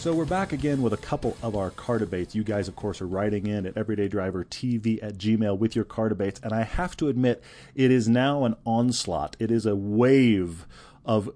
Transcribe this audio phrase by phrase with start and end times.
[0.00, 2.34] So we're back again with a couple of our car debates.
[2.34, 6.40] You guys, of course, are writing in at everydaydrivertv at gmail with your car debates.
[6.42, 7.42] And I have to admit,
[7.74, 9.36] it is now an onslaught.
[9.38, 10.64] It is a wave
[11.04, 11.28] of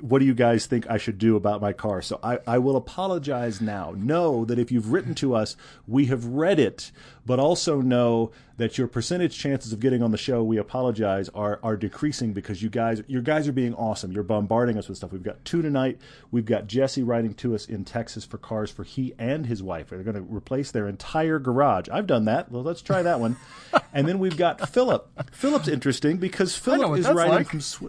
[0.00, 2.00] what do you guys think I should do about my car?
[2.00, 3.92] So I, I will apologize now.
[3.96, 6.90] Know that if you've written to us, we have read it,
[7.26, 11.60] but also know that your percentage chances of getting on the show, we apologize, are
[11.62, 14.10] are decreasing because you guys your guys are being awesome.
[14.10, 15.12] You're bombarding us with stuff.
[15.12, 16.00] We've got two tonight.
[16.30, 19.90] We've got Jesse writing to us in Texas for cars for he and his wife.
[19.90, 21.88] They're going to replace their entire garage.
[21.90, 22.50] I've done that.
[22.50, 23.36] Well, let's try that one.
[23.92, 25.08] and then we've got Philip.
[25.30, 27.48] Philip's interesting because Philip is writing like.
[27.48, 27.60] from.
[27.60, 27.82] Sw-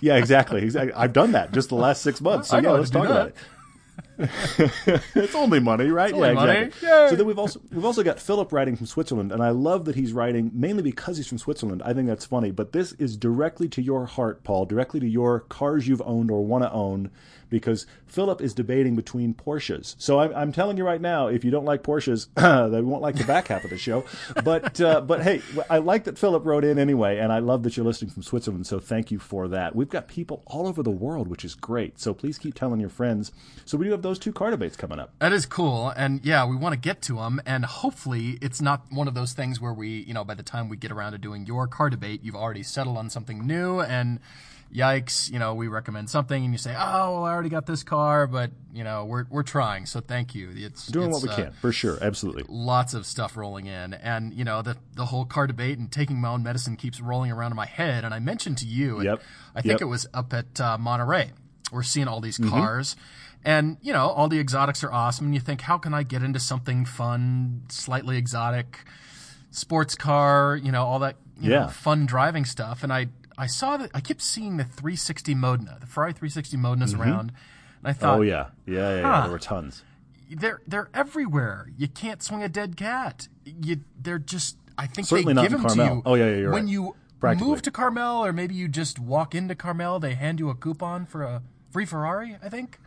[0.00, 0.62] yeah, exactly.
[0.62, 0.92] exactly.
[0.94, 2.48] I've done that just the last six months.
[2.48, 3.36] So I yeah, let's talk about it.
[5.14, 6.12] it's only money, right?
[6.12, 6.58] only yeah, money.
[6.58, 6.88] exactly.
[6.88, 7.08] Yay.
[7.10, 9.94] So then we've also we've also got Philip writing from Switzerland, and I love that
[9.94, 11.82] he's writing mainly because he's from Switzerland.
[11.84, 15.40] I think that's funny, but this is directly to your heart, Paul, directly to your
[15.40, 17.10] cars you've owned or want to own,
[17.50, 19.94] because Philip is debating between Porsches.
[19.98, 22.28] So I'm, I'm telling you right now, if you don't like Porsches,
[22.70, 24.04] they won't like the back half of the show.
[24.44, 27.76] But uh, but hey, I like that Philip wrote in anyway, and I love that
[27.76, 28.66] you're listening from Switzerland.
[28.66, 29.74] So thank you for that.
[29.74, 31.98] We've got people all over the world, which is great.
[31.98, 33.32] So please keep telling your friends.
[33.64, 35.12] So we do have those two car debates coming up.
[35.18, 38.86] That is cool, and yeah, we want to get to them, and hopefully, it's not
[38.90, 41.18] one of those things where we, you know, by the time we get around to
[41.18, 44.18] doing your car debate, you've already settled on something new, and
[44.74, 47.82] yikes, you know, we recommend something, and you say, oh, well, I already got this
[47.82, 50.50] car, but you know, we're we're trying, so thank you.
[50.54, 52.44] It's Doing it's, what we uh, can, for sure, absolutely.
[52.48, 56.20] lots of stuff rolling in and you know the the whole car debate and taking
[56.20, 59.22] my own medicine keeps rolling around in my head and i mentioned to you Yep.
[59.54, 59.82] i think Yep.
[59.82, 61.32] it was up at uh, monterey
[61.72, 62.54] we're seeing all these Mm-hmm.
[63.44, 66.22] And you know all the exotics are awesome and you think how can i get
[66.22, 68.84] into something fun slightly exotic
[69.50, 71.60] sports car you know all that you Yeah.
[71.60, 73.06] know, fun driving stuff and i
[73.36, 77.86] i saw that i kept seeing the 360 modena the ferrari 360 modenas around and
[77.88, 78.20] i thought Mm-hmm.
[78.20, 78.96] Oh yeah, yeah, yeah.
[79.00, 79.02] yeah.
[79.14, 79.22] Huh.
[79.22, 79.82] There were tons.
[80.30, 81.70] they're they're everywhere.
[81.78, 83.28] You can't swing a dead cat.
[83.44, 86.52] You they're just I think Certainly they give them to you Oh, yeah, yeah, you're
[86.52, 87.38] when right.
[87.40, 90.54] you move to Carmel or maybe you just walk into Carmel, they hand you a
[90.54, 92.78] coupon for a free Ferrari, I think.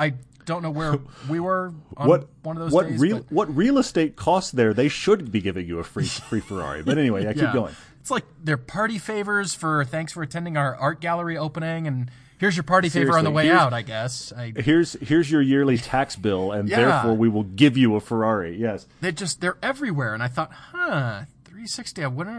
[0.00, 0.14] I
[0.46, 2.98] don't know where we were on What one of those what days.
[3.00, 4.72] real what real estate costs there?
[4.74, 6.82] They should be giving you a free free Ferrari.
[6.82, 7.52] But anyway, yeah, keep yeah.
[7.52, 7.74] going.
[8.00, 12.56] It's like they're party favors for thanks for attending our art gallery opening and here's
[12.56, 14.32] your party favor on the way out, I guess.
[14.34, 16.76] I Here's here's your yearly tax bill, and Yeah.
[16.80, 18.56] therefore we will give you a Ferrari.
[18.56, 18.86] Yes.
[19.02, 22.32] they just they're everywhere and i thought huh 360 i wonder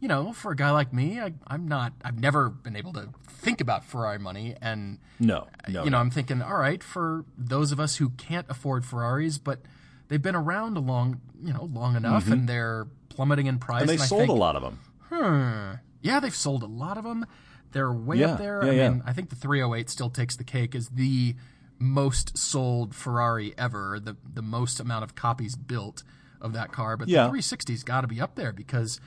[0.00, 3.08] you know for a guy like me I, i'm not i've never been able to
[3.28, 5.46] think about ferrari money and No.
[5.68, 5.84] No.
[5.84, 6.00] you know no.
[6.00, 9.60] i'm thinking all right for those of us who can't afford ferraris but
[10.08, 13.90] they've been around a long you know long enough and they're plummeting in price Mm-hmm.
[13.90, 14.78] and they I sold think, a lot of them.
[15.10, 15.76] Hmm.
[16.02, 17.26] Yeah, they've sold a lot of them.
[17.72, 18.64] They're way Yeah, up there.
[18.64, 18.90] yeah, I yeah.
[18.90, 21.34] mean, I think the 308 still takes the cake as the
[21.78, 26.02] most sold Ferrari ever, the the most amount of copies built
[26.40, 26.96] of that car.
[26.96, 27.26] But Yeah.
[27.26, 29.00] the 360's got to be up there because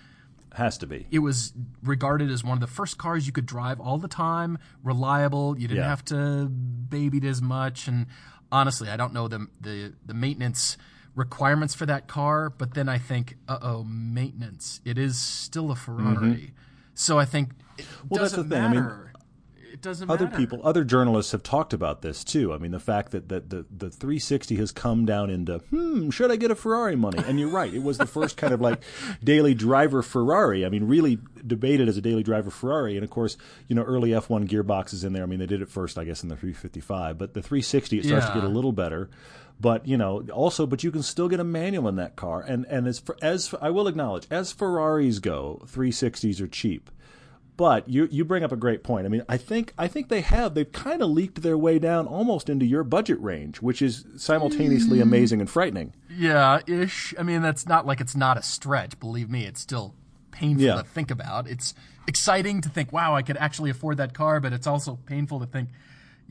[0.53, 1.07] Has to be.
[1.11, 4.57] it was regarded as one of the first cars you could drive all the time,
[4.83, 5.57] reliable.
[5.59, 5.89] You didn't Yeah.
[5.89, 7.87] have to baby it as much.
[7.87, 8.05] And
[8.51, 10.77] honestly, I don't know the the the maintenance
[11.15, 12.49] requirements for that car.
[12.49, 14.79] But then I think, uh oh, maintenance.
[14.85, 16.53] It is still a Ferrari,
[16.93, 18.07] so I think it Mm-hmm.
[18.09, 18.63] Well, doesn't the thing.
[18.63, 19.12] I mean, matter.
[19.83, 20.37] Doesn't other matter.
[20.37, 22.51] people, other journalists have talked about this too.
[22.51, 26.31] I mean, the fact that, that the, the 360 has come down into, hmm, should
[26.31, 27.21] I get a Ferrari money?
[27.25, 27.71] And you're right.
[27.71, 28.81] It was the first kind of like
[29.23, 30.65] daily driver Ferrari.
[30.65, 32.95] I mean, really debated as a daily driver Ferrari.
[32.95, 33.37] And of course,
[33.67, 35.23] you know, early F1 gearboxes in there.
[35.23, 37.17] I mean, they did it first, I guess, in the 355.
[37.17, 39.09] But the 360, it starts to get a little better.
[39.59, 42.41] But you know, also, but you can still get a manual in that car.
[42.41, 46.89] And and as as I will acknowledge, as Ferraris go, 360s are cheap.
[47.55, 49.05] But you you bring up a great point.
[49.05, 52.07] I mean, I think I think they have they've kind of leaked their way down
[52.07, 55.03] almost into your budget range, which is simultaneously Mm.
[55.03, 55.93] amazing and frightening.
[56.09, 57.13] Yeah, ish.
[57.19, 58.99] I mean, that's not like it's not a stretch.
[58.99, 59.93] Believe me, it's still
[60.31, 60.75] painful Yeah.
[60.77, 61.47] to think about.
[61.47, 61.75] It's
[62.07, 65.45] exciting to think, wow, I could actually afford that car, but it's also painful to
[65.45, 65.69] think,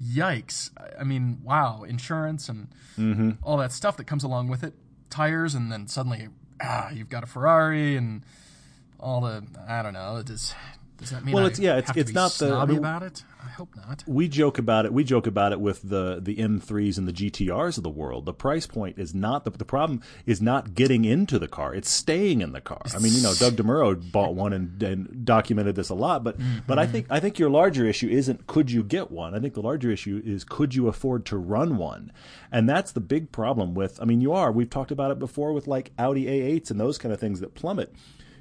[0.03, 0.71] yikes.
[0.77, 2.67] I- I mean, wow, insurance and
[2.99, 3.31] Mm-hmm.
[3.43, 4.75] all that stuff that comes along with it,
[5.09, 6.29] tires, and then suddenly,
[6.61, 8.23] ah, you've got a Ferrari and
[8.99, 10.55] all the, I don't know, it is.
[11.03, 13.23] Does that mean Well, I it's- yeah, it's- it's not the- I mean- about it?
[13.45, 14.03] I hope not.
[14.07, 14.93] we joke about it.
[14.95, 18.25] We joke about it with the the M3s and the GTRs of the world.
[18.25, 21.75] The price point is not the the problem is not getting into the car.
[21.75, 22.81] It's staying in the car.
[22.95, 26.25] I mean, you know, Doug Demuro bought one and, and documented this a lot.
[26.25, 26.59] But mm-hmm.
[26.67, 29.35] but I think I think your larger issue isn't could you get one.
[29.35, 32.11] I think the larger issue is could you afford to run one,
[32.51, 34.01] and that's the big problem with.
[34.01, 34.51] I mean, you are.
[34.53, 37.55] We've talked about it before with like Audi A8s and those kind of things that
[37.55, 37.93] plummet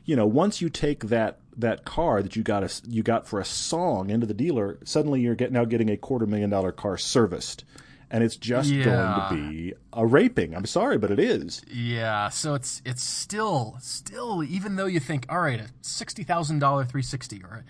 [0.05, 3.39] you know, once you take that that car that you got a, you got for
[3.39, 6.97] a song into the dealer, suddenly you're get, now getting a quarter million dollar car
[6.97, 7.65] serviced,
[8.09, 8.83] and it's just Yeah.
[8.85, 10.55] going to be a raping.
[10.55, 11.61] I'm sorry, but it is.
[11.71, 16.59] Yeah, so it's it's still still even though you think all right, a sixty thousand
[16.59, 17.63] dollar three sixty or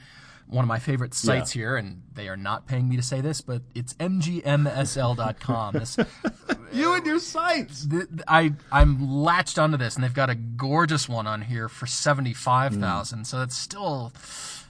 [0.52, 3.42] one of my favorite sites here, and they are not paying me to say this,
[3.42, 5.74] but it's mgmsl.com.
[5.74, 5.98] This,
[6.74, 7.86] You and your sites.
[7.88, 11.86] th- I I'm latched onto this, and they've got a gorgeous one on here for
[11.88, 13.22] seventy five thousand.
[13.22, 13.26] Mm.
[13.28, 14.14] So that's still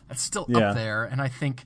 [0.07, 0.69] that's still Yeah.
[0.69, 1.63] up there, and I think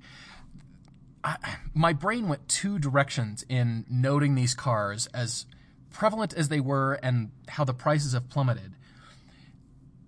[1.24, 1.38] I,
[1.74, 5.46] my brain went two directions in noting these cars as
[5.92, 8.74] prevalent as they were and how the prices have plummeted.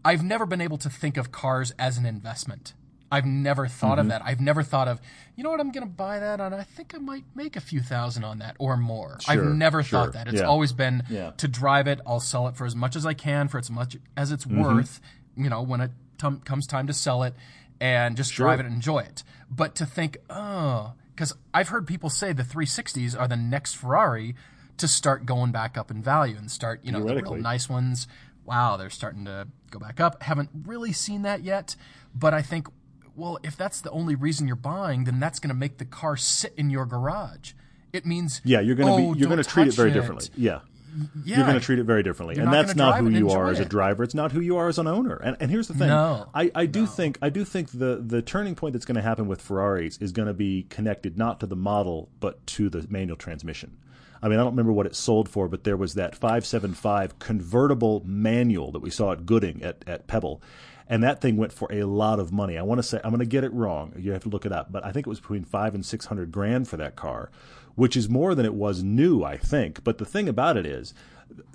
[0.04, 2.74] I've never been able to think of cars as an investment.
[3.12, 4.00] I've never thought Mm-hmm.
[4.02, 4.22] of that.
[4.26, 5.00] I've never thought of,
[5.36, 7.62] you know what, I'm going to buy that and I think I might make a
[7.62, 9.18] few thousand on that or more.
[9.28, 10.28] I've never sure, thought that.
[10.28, 10.48] It's yeah.
[10.48, 11.32] always been Yeah.
[11.38, 13.96] to drive it, I'll sell it for as much as I can for as much
[14.18, 15.00] as it's worth,
[15.36, 17.34] you know, when it tum comes time to sell it
[17.80, 19.24] and just drive it and enjoy it.
[19.50, 24.36] But to think, oh, because I've heard people say the 360s are the next Ferrari
[24.78, 28.08] to start going back up in value and start, you know, the real nice ones.
[28.46, 30.22] Wow, they're starting to go back up.
[30.24, 31.76] Haven't really seen that yet,
[32.16, 32.68] but I think,
[33.18, 36.16] well, if that's the only reason you're buying, then that's going to make the car
[36.16, 37.54] sit in your garage.
[37.92, 40.30] It means Yeah, you're going to oh, be you're going to treat it very differently.
[40.38, 40.60] Yeah.
[41.24, 43.52] Yeah, You're going to treat it very differently, and not that's not who you are
[43.52, 44.04] as a driver.
[44.04, 45.16] It's not who you are as an owner.
[45.18, 46.28] And and here's the thing: No.
[46.34, 49.28] I, I do think I do think the the turning point that's going to happen
[49.28, 53.16] with Ferraris is going to be connected not to the model but to the manual
[53.16, 53.78] transmission.
[54.24, 58.02] I mean, I don't remember what it sold for, but there was that 575 convertible
[58.06, 60.42] manual that we saw at Gooding at, at Pebble.
[60.90, 62.58] And that thing went for a lot of money.
[62.58, 63.94] I want to say, I'm going to get it wrong.
[63.98, 64.72] You have to look it up.
[64.72, 67.30] But I think it was between five and 600 grand for that car,
[67.76, 69.84] which is more than it was new, I think.
[69.84, 70.94] But the thing about it is,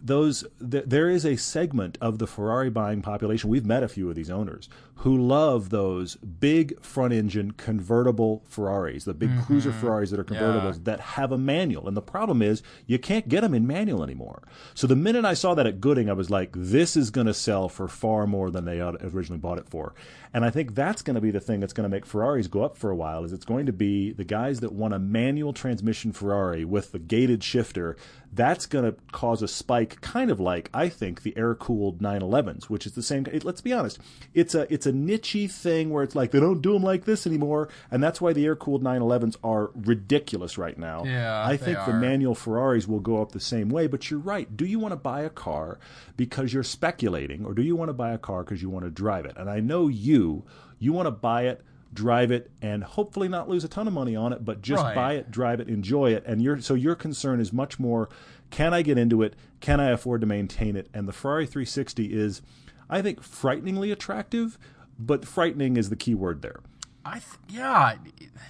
[0.03, 3.49] those th- there is a segment of the Ferrari buying population.
[3.49, 9.05] We've met a few of these owners who love those big front engine convertible Ferraris,
[9.05, 9.43] the big mm-hmm.
[9.43, 11.89] cruiser Ferraris that are convertibles that have a manual.
[11.89, 14.43] And the problem is you can't get them in manual anymore.
[14.75, 17.35] So the minute I saw that at Gooding, I was like, this is going to
[17.35, 19.95] sell for far more than they originally bought it for.
[20.35, 22.63] And I think that's going to be the thing that's going to make Ferraris go
[22.63, 23.25] up for a while.
[23.25, 26.99] Is it's going to be the guys that want a manual transmission Ferrari with the
[26.99, 27.97] gated shifter.
[28.34, 32.87] That's going to cause a spike, kind of like I think the air-cooled 911s, which
[32.87, 33.26] is the same.
[33.31, 33.99] It, let's be honest,
[34.32, 37.26] it's a it's a nichey thing where it's like they don't do them like this
[37.26, 41.05] anymore, and that's why the air-cooled 911s are ridiculous right now.
[41.05, 43.87] Yeah, I think the manual Ferraris will go up the same way.
[43.87, 44.56] But you're right.
[44.56, 45.79] Do you want to buy a car
[46.17, 48.90] because you're speculating, or do you want to buy a car because you want to
[48.90, 49.37] drive it?
[49.37, 50.44] And I know you.
[50.79, 51.61] You want to buy it,
[51.94, 54.94] drive it, and hopefully not lose a ton of money on it, but just Right.
[54.94, 56.25] buy it, drive it, enjoy it.
[56.27, 58.09] And your so your concern is much more:
[58.50, 59.35] Can I get into it?
[59.61, 60.89] Can I afford to maintain it?
[60.94, 62.43] And the Ferrari 360 is,
[62.91, 64.59] I think, frighteningly attractive.
[64.99, 66.61] But frightening is the key word there.
[67.05, 67.94] I th- yeah,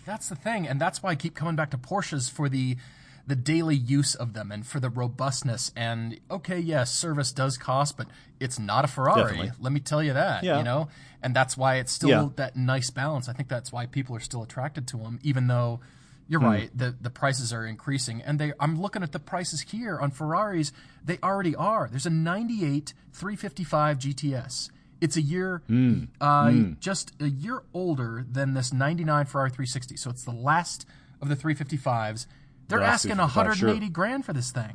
[0.04, 2.76] that's the thing, and that's why I keep coming back to Porsches for the
[3.26, 5.72] the daily use of them and for the robustness.
[5.76, 8.08] And okay, yes, service does cost, but
[8.40, 9.22] it's not a Ferrari.
[9.22, 9.52] Definitely.
[9.60, 10.42] Let me tell you that.
[10.44, 10.58] Yeah.
[10.58, 10.88] You know,
[11.22, 12.28] and that's why it's still Yeah.
[12.36, 13.28] that nice balance.
[13.28, 15.80] I think that's why people are still attracted to them, even though.
[16.28, 16.46] You're Hmm.
[16.46, 16.70] right.
[16.78, 18.52] The the prices are increasing, and they.
[18.58, 20.72] I'm looking at the prices here on Ferraris.
[21.04, 21.88] They already are.
[21.90, 24.70] There's a '98 355 GTS.
[25.00, 26.04] It's a year, Hmm.
[26.20, 29.96] uh, just a year older than this 99 Ferrari 360.
[29.96, 30.86] So it's the last
[31.20, 32.26] of the 355s.
[32.68, 33.68] They're asking 355, sure.
[33.68, 34.74] 180 grand for this thing,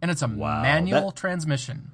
[0.00, 1.90] and it's a Wow, manual that- transmission.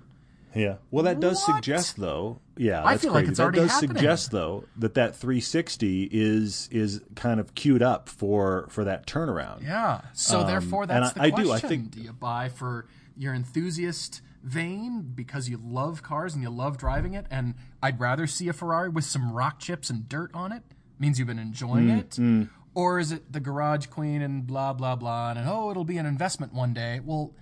[0.55, 0.77] Yeah.
[0.91, 1.57] Well, that does What?
[1.57, 2.41] suggest, though.
[2.57, 3.31] Yeah, I that's feel like crazy.
[3.31, 3.97] it's that already does happening.
[3.97, 9.63] suggest, though, that that 360 is is kind of queued up for for that turnaround.
[9.63, 10.01] Yeah.
[10.15, 11.67] So therefore, Um, and that's I- I the do, question.
[11.67, 16.51] I think- do you buy for your enthusiast vein because you love cars and you
[16.51, 17.27] love driving it?
[17.31, 20.63] And I'd rather see a Ferrari with some rock chips and dirt on it.
[20.99, 22.11] Means you've been enjoying Mm, it.
[22.75, 26.07] Or is it the garage queen and blah blah blah and oh it'll be an
[26.07, 27.01] investment one day?
[27.05, 27.35] Well,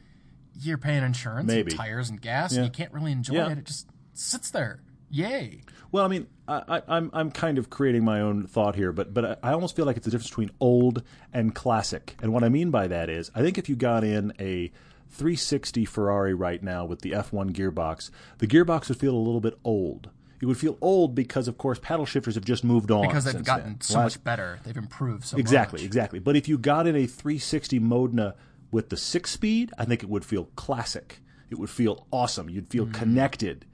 [0.58, 1.70] you're paying insurance, Maybe.
[1.72, 2.60] and tires, and gas, Yeah.
[2.60, 3.50] and you can't really enjoy Yeah.
[3.50, 3.58] it.
[3.58, 4.80] It just sits there.
[5.10, 5.60] Yay!
[5.92, 9.12] Well, I mean, I, I, I'm I'm kind of creating my own thought here, but
[9.14, 11.02] but I, I almost feel like it's the difference between old
[11.32, 12.16] and classic.
[12.22, 14.72] And what I mean by that is, I think if you got in a
[15.10, 19.56] 360 Ferrari right now with the F1 gearbox, the gearbox would feel a little bit
[19.64, 20.10] old.
[20.40, 23.06] It would feel old because, of course, paddle shifters have just moved on.
[23.06, 23.80] because they've gotten then.
[23.80, 24.60] so Last- much better.
[24.64, 25.86] They've improved so Exactly, much.
[25.86, 25.86] exactly.
[25.86, 26.18] Exactly.
[26.20, 28.34] But if you got in a 360 Modena
[28.70, 31.20] with the six speed, I think it would feel classic.
[31.50, 32.50] It would feel awesome.
[32.50, 32.94] You'd feel mm-hmm.
[32.94, 33.64] connected.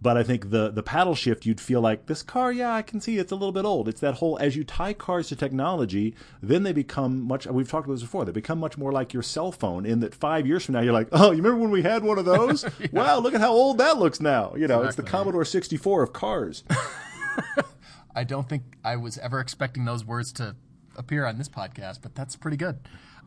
[0.00, 2.52] But I think the the paddle shift, you'd feel like this car.
[2.52, 3.88] Yeah, I can see it's a little bit old.
[3.88, 7.46] It's that whole as you tie cars to technology, then they become much.
[7.46, 8.24] We've talked about this before.
[8.26, 9.86] They become much more like your cell phone.
[9.86, 12.18] In that five years from now, you're like, oh, you remember when we had one
[12.18, 12.66] of those?
[12.92, 14.54] Wow, look at how old that looks now.
[14.54, 16.62] You know, it's the Commodore 64 of cars.
[18.14, 20.56] I don't think I was ever expecting those words to
[20.96, 22.78] appear on this podcast, but that's pretty good.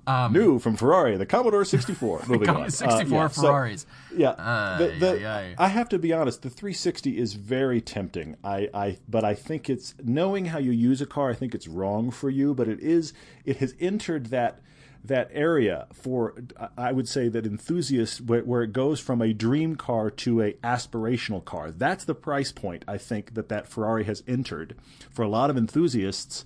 [0.07, 2.23] Um, New from Ferrari, the Commodore 64.
[2.27, 2.71] Moving Commodore on.
[2.71, 3.85] 64 Uh, yeah, so- Ferraris.
[4.15, 5.55] Yeah, Ay, the, the, ay, ay.
[5.57, 6.41] I have to be honest.
[6.41, 8.35] The 360 is very tempting.
[8.43, 11.29] I, I, but I think it's knowing how you use a car.
[11.29, 13.13] I think it's wrong for you, but it is.
[13.45, 14.61] It has entered that
[15.03, 16.33] that area for.
[16.77, 20.53] I would say that enthusiasts where, where it goes from a dream car to a
[20.63, 21.71] aspirational car.
[21.71, 22.83] That's the price point.
[22.87, 24.75] I think that that Ferrari has entered
[25.11, 26.45] for a lot of enthusiasts.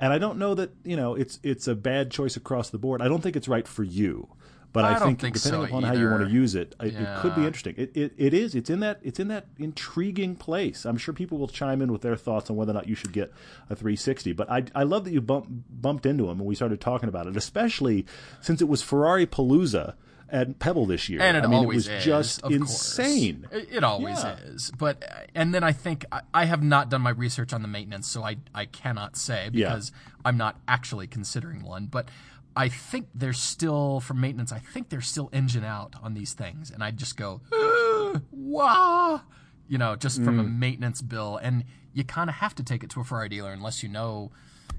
[0.00, 3.00] And I don't know that you know it's it's a bad choice across the board.
[3.02, 4.28] I don't think it's right for you.
[4.74, 6.96] But I, I think, think depending so upon how you want to use it, it,
[6.96, 7.76] it could be interesting.
[7.76, 8.56] It, it it is.
[8.56, 10.84] It's in that it's in that intriguing place.
[10.84, 13.12] I'm sure people will chime in with their thoughts on whether or not you should
[13.12, 13.32] get
[13.70, 14.32] a 360.
[14.32, 17.28] But I I love that you bump, bumped into him and we started talking about
[17.28, 18.04] it, especially
[18.40, 19.94] since it was Ferrari Palooza
[20.28, 21.20] at Pebble this year.
[21.22, 22.98] And it I mean, always it was is, just of course.
[22.98, 23.46] insane.
[23.52, 24.36] It, always Yeah.
[24.44, 24.70] is.
[24.78, 25.04] But
[25.34, 28.22] and then I think I, I have not done my research on the maintenance, so
[28.24, 29.68] I I cannot say Yeah.
[29.70, 29.92] because
[30.24, 31.86] I'm not actually considering one.
[31.86, 32.08] But
[32.56, 34.52] I think there's still for maintenance.
[34.52, 39.20] I think there's still engine out on these things, and I just go "Uh, wah,
[39.68, 40.40] you know, just from Mm.
[40.40, 43.52] a maintenance bill, and you kind of have to take it to a Ferrari dealer
[43.52, 44.30] unless you know.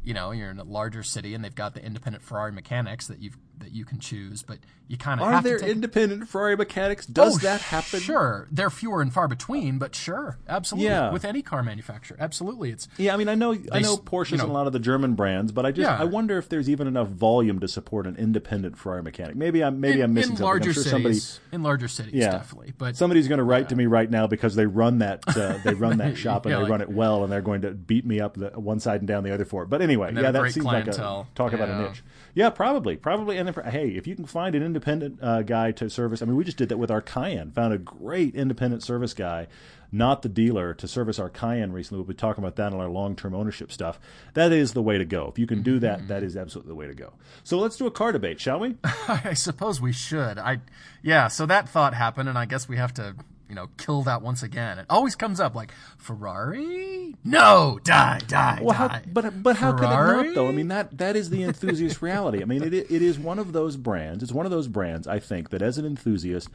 [0.03, 3.19] You know, you're in a larger city and they've got the independent Ferrari mechanics that
[3.23, 4.57] you that you can choose, but
[4.87, 7.05] you kind of Are have there take independent Ferrari mechanics?
[7.07, 7.99] Does Oh, that happen?
[7.99, 10.89] Sure, they're fewer and far between, but sure, absolutely.
[10.89, 11.11] Yeah.
[11.11, 12.69] With any car manufacturer, absolutely.
[12.71, 14.73] It's Yeah, I mean, I know, I know Porsches you know- and a lot of
[14.73, 15.97] the German brands, but I just, Yeah.
[15.99, 19.35] I wonder if there's even enough volume to support an independent Ferrari mechanic.
[19.35, 20.45] Maybe I'm, maybe in, I'm missing in something.
[20.45, 21.23] larger I'm sure cities.
[21.23, 22.73] somebody, in larger cities, yeah, definitely.
[22.77, 25.73] But somebody's going to write to me right now because they run that, uh, they
[25.73, 28.05] run that shop and Yeah, they like- run it well, and they're going to beat
[28.05, 29.69] me up the one side and down the other for it.
[29.69, 31.87] But anyway, yeah, that seems like a talk about a Yeah.
[31.87, 32.03] niche.
[32.35, 33.37] Yeah, probably, probably.
[33.53, 36.57] Hey, if you can find an independent uh, guy to service, I mean, we just
[36.57, 37.51] did that with our Cayenne.
[37.51, 39.47] Found a great independent service guy,
[39.91, 41.99] not the dealer, to service our Cayenne recently.
[41.99, 43.99] We'll be talking about that in our long-term ownership stuff.
[44.33, 45.27] That is the way to go.
[45.27, 47.13] If you can do that, that is absolutely the way to go.
[47.43, 48.75] So let's do a car debate, shall we?
[48.83, 50.37] I suppose we should.
[50.37, 50.61] I
[51.01, 51.27] yeah.
[51.27, 53.15] So that thought happened, and I guess we have to
[53.49, 54.79] you know kill that once again.
[54.79, 57.15] It always comes up like Ferrari.
[57.23, 59.03] No, die, die, Well, how, die.
[59.11, 60.47] but but how could it not though?
[60.47, 62.41] I mean that that is the enthusiast reality.
[62.41, 64.23] I mean it it is one of those brands.
[64.23, 65.07] It's one of those brands.
[65.07, 66.49] I think that as an enthusiast,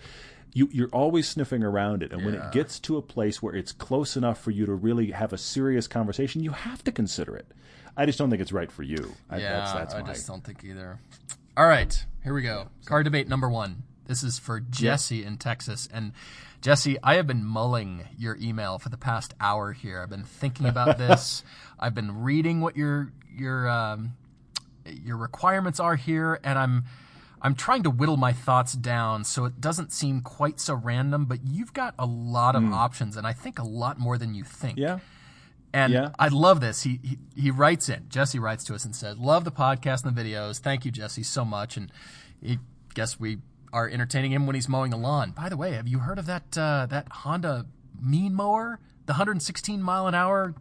[0.52, 3.72] you you're always sniffing around it, and when it gets to a place where it's
[3.72, 7.46] close enough for you to really have a serious conversation, you have to consider it.
[7.96, 9.14] I just don't think it's right for you.
[9.28, 10.98] I, Yeah, that's, that's I my, just don't think either.
[11.56, 12.68] All right, here we go.
[12.84, 13.82] Car debate number one.
[14.06, 15.88] This is for Jesse in Texas.
[15.92, 16.12] And
[16.60, 20.00] Jesse, I have been mulling your email for the past hour here.
[20.02, 21.42] I've been thinking about this.
[21.78, 24.14] I've been reading what your your um,
[24.84, 26.84] your requirements are here, and I'm
[27.40, 31.24] I'm trying to whittle my thoughts down so it doesn't seem quite so random.
[31.24, 34.44] But you've got a lot of options, and I think a lot more than you
[34.44, 34.78] think.
[34.78, 34.98] Yeah.
[35.72, 36.10] And Yeah.
[36.18, 36.82] I love this.
[36.82, 38.06] He, he he writes in.
[38.10, 40.58] Jesse writes to us and says, "Love the podcast and the videos.
[40.58, 41.90] Thank you, Jesse, so much." And
[42.42, 42.58] he
[42.92, 43.38] guess we
[43.72, 45.32] are entertaining him when he's mowing the lawn.
[45.32, 47.66] By the way, have you heard of that uh, that Honda
[48.00, 50.54] Mean Mower, the 116 mile an hour?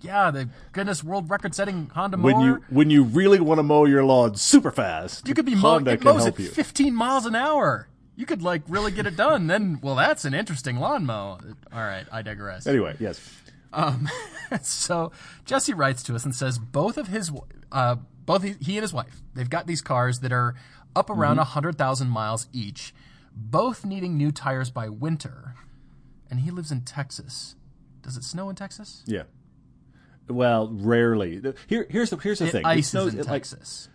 [0.00, 2.44] Yeah, the Guinness world record setting Honda When mower.
[2.44, 5.86] you when you really want to mow your lawn super fast, You could be mowing.
[5.86, 7.88] It mows at 15 miles an hour.
[8.16, 9.46] You could like really get it done.
[9.46, 11.38] Then, well, that's an interesting lawn mow.
[11.72, 12.66] All right, I digress.
[12.66, 13.20] Anyway, yes.
[14.62, 15.12] so
[15.44, 17.32] Jesse writes to us and says both of his,
[17.70, 20.54] uh, both he, he and his wife, they've got these cars that are
[20.94, 21.40] up around mm-hmm.
[21.40, 22.94] a hundred thousand miles each,
[23.34, 25.54] both needing new tires by winter,
[26.30, 27.56] and he lives in Texas.
[28.02, 29.02] Does it snow in Texas?
[29.06, 29.24] Yeah.
[30.28, 31.42] Well, rarely.
[31.66, 32.64] Here, here's the here's the It thing.
[32.64, 33.88] ices snows in it, like Texas.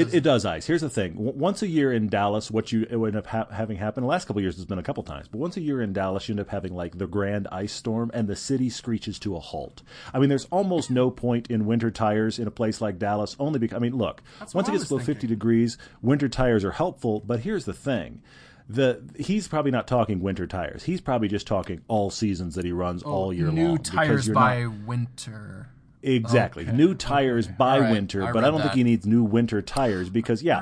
[0.00, 0.66] It, it does ice.
[0.66, 1.14] Here's the thing.
[1.16, 4.02] Once a year in Dallas, what you end up ha- having happen.
[4.02, 5.92] The last couple of years, has been a couple times, but once a year in
[5.92, 9.36] Dallas, you end up having like the grand ice storm, and the city screeches to
[9.36, 9.82] a halt.
[10.14, 13.58] I mean, there's almost no point in winter tires in a place like Dallas, only
[13.58, 17.20] because I mean, look, what once it gets below 50 degrees, winter tires are helpful.
[17.26, 18.22] But here's the thing.
[18.70, 20.82] The he's probably not talking winter tires.
[20.82, 23.76] He's probably just talking all seasons that he runs oh, all year Oh, New long.
[23.78, 25.68] because tires by not- winter.
[26.02, 26.64] Exactly.
[26.64, 29.24] Okay, New tires by All right, winter, I but I don't think he needs new
[29.24, 30.60] winter tires because yeah.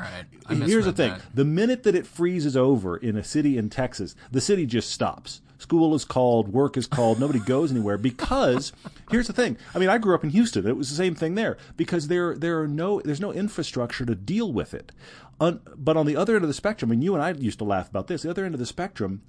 [0.49, 1.13] Right, Here's the thing.
[1.13, 1.23] that.
[1.35, 5.41] The minute that it freezes over in a city in Texas, the city just stops.
[5.59, 8.73] School is called, work is called, nobody goes anywhere because
[9.11, 9.57] here's the thing.
[9.75, 10.67] I mean, I grew up in Houston.
[10.67, 14.15] It was the same thing there because there there are no there's no infrastructure to
[14.15, 14.93] deal with it.
[15.41, 17.65] Un, but on the other end of the spectrum, and you and I used to
[17.65, 19.23] laugh about this, the other end of the spectrum,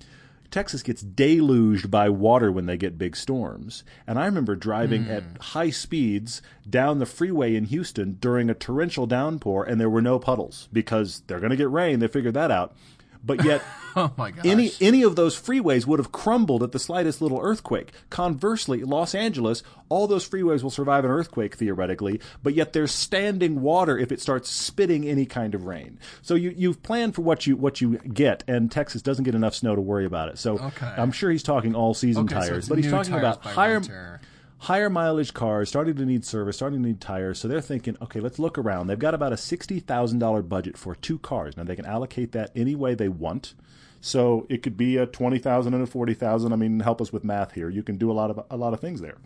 [0.49, 3.83] Texas gets deluged by water when they get big storms.
[4.05, 5.15] And I remember driving mm.
[5.15, 10.01] at high speeds down the freeway in Houston during a torrential downpour, and there were
[10.01, 11.99] no puddles because they're going to get rain.
[11.99, 12.75] They figured that out.
[13.23, 13.61] But yet,
[13.95, 17.91] oh any any of those freeways would have crumbled at the slightest little earthquake.
[18.09, 23.61] Conversely, Los Angeles, all those freeways will survive an earthquake theoretically, but yet there's standing
[23.61, 25.99] water if it starts spitting any kind of rain.
[26.21, 29.55] So you you've planned for what you what you get, and Texas doesn't get enough
[29.55, 30.37] snow to worry about it.
[30.37, 30.93] So okay.
[30.97, 33.79] I'm sure he's talking all season okay, tires, so but he's talking about higher.
[33.79, 34.21] Winter
[34.59, 37.39] higher mileage cars starting to need service, starting to need tires.
[37.39, 38.87] So they're thinking, okay, let's look around.
[38.87, 41.57] They've got about a sixty thousand dollar budget for two cars.
[41.57, 43.53] Now they can allocate that any way they want.
[43.99, 46.53] So it could be a twenty thousand and a forty thousand.
[46.53, 47.69] I mean, help us with math here.
[47.69, 49.17] You can do a lot of a lot of things there.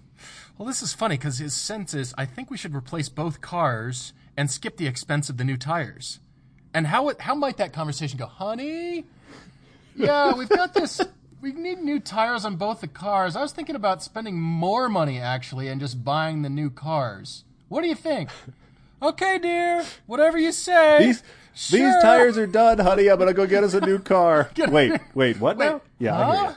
[0.58, 4.14] Well, this is funny because his sense is, I think we should replace both cars
[4.38, 6.20] and skip the expense of the new tires.
[6.74, 9.06] And how how might that conversation go, honey?
[9.96, 11.02] Yeah, we've got this.
[11.42, 13.36] We need new tires on both the cars.
[13.36, 17.44] I was thinking about spending more money actually and just buying the new cars.
[17.68, 18.30] What do you think?
[19.04, 19.84] Okay, dear.
[20.06, 21.00] Whatever you say.
[21.08, 21.24] These
[21.56, 21.80] Sure.
[21.80, 23.08] these tires are done, honey.
[23.08, 24.52] I'm gonna go get us a new car.
[24.68, 25.82] wait, wait, what Wait, now?
[25.98, 26.56] Yeah, you.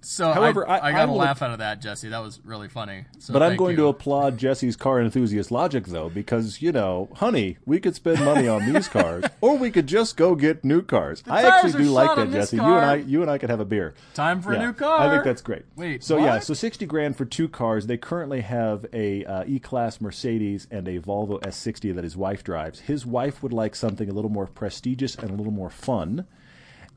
[0.00, 2.08] So, However, I, I- I, got I a laugh out of that, Jesse.
[2.10, 3.06] That was really funny.
[3.18, 3.82] So But I'm going you.
[3.84, 8.46] to applaud Jesse's car enthusiast logic, though, because you know, honey, we could spend money
[8.46, 11.24] on these cars, or we could just go get new cars.
[11.26, 12.56] I tires actually do like that, Jesse.
[12.56, 13.94] You and I, you and I could have a beer.
[14.14, 15.00] Time for a new car.
[15.00, 15.64] I think that's great.
[15.74, 17.86] Wait, so yeah, so sixty grand for two cars.
[17.86, 22.80] They currently have a uh, E-Class Mercedes and a Volvo S60 that his wife drives.
[22.80, 26.26] His wife would like something a little more prestigious and a little more fun.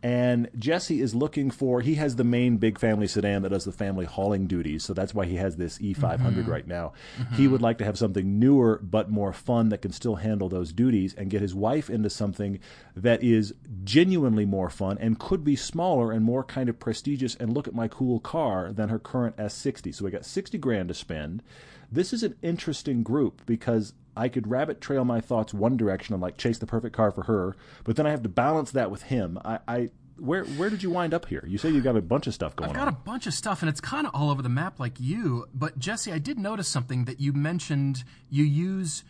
[0.02, 1.82] And Jesse is looking for.
[1.82, 5.14] He has the main big family sedan that does the family hauling duties, so that's
[5.14, 6.50] why he has this E500 Mm-hmm.
[6.50, 6.94] right now.
[7.34, 10.72] He would like to have something newer but more fun that can still handle those
[10.72, 12.60] duties, and get his wife into something
[12.96, 17.36] that is genuinely more fun and could be smaller and more kind of prestigious.
[17.36, 19.94] And look at my cool car than her current S60.
[19.96, 21.44] So we got 60 grand to spend.
[21.92, 26.22] This is an interesting group because I could rabbit trail my thoughts one direction and
[26.22, 27.56] like chase the perfect car for her,
[27.86, 29.40] but then I have to balance that with him.
[29.46, 31.46] I, I where where did you wind up here?
[31.48, 32.76] You say you got a bunch of stuff going on.
[32.76, 32.94] I've got on.
[32.94, 35.46] a bunch of stuff, and it's kind of all over the map like you.
[35.54, 38.04] But Jesse, I did notice something that you mentioned.
[38.30, 39.06] You use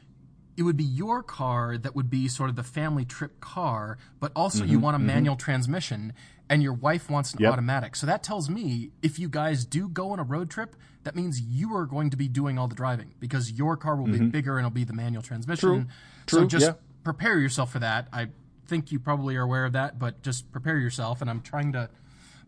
[0.56, 4.32] it would be your car that would be sort of the family trip car, but
[4.36, 5.08] also you mm-hmm, want a mm-hmm.
[5.08, 6.14] manual transmission,
[6.50, 7.54] and your wife wants an Mm-hmm, Yep.
[7.54, 7.96] automatic.
[7.96, 11.40] So that tells me if you guys do go on a road trip, that means
[11.40, 14.58] you are going to be doing all the driving because your car will be bigger
[14.58, 15.70] and it'll be the manual transmission.
[15.70, 15.90] Mm-hmm.
[16.28, 16.40] True.
[16.40, 16.74] So just yeah.
[17.04, 18.08] prepare yourself for that.
[18.12, 18.28] I
[18.68, 21.22] think you probably are aware of that, but just prepare yourself.
[21.22, 21.90] And I'm trying to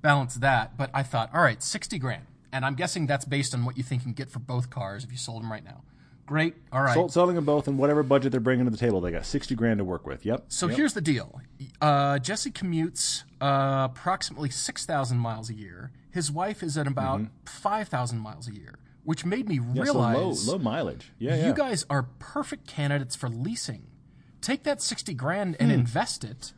[0.02, 0.78] balance that.
[0.78, 2.24] But I thought, all right, 60 grand.
[2.52, 5.04] And I'm guessing that's based on what you think you can get for both cars
[5.06, 5.84] if you sold them right now.
[6.32, 6.56] Great.
[6.72, 6.94] All right.
[6.94, 9.54] Sold, selling them both and whatever budget they're bringing to the table, they got 60
[9.56, 10.26] grand to work with.
[10.26, 10.46] Yep.
[10.48, 10.78] So Yep.
[10.78, 11.42] here's the deal.
[11.82, 15.92] Uh, Jesse commutes uh, approximately 6,000 miles a year.
[16.10, 19.76] His wife is at about 5,000 miles a year, which made me Mm-hmm.
[19.76, 21.12] Yeah, so realize low low mileage.
[21.20, 21.48] Yeah, yeah.
[21.48, 23.88] you guys are perfect candidates for leasing.
[24.40, 26.54] Take that 60 grand and invest it.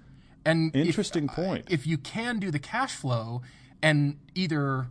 [0.45, 0.87] And if- Hmm.
[0.87, 1.65] Interesting point.
[1.71, 3.41] If you can do the cash flow
[3.81, 4.85] and either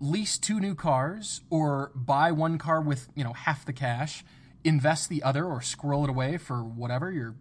[0.00, 4.24] lease two new cars or buy one car with, you know, half the cash,
[4.64, 7.34] invest the other or squirrel it away for whatever your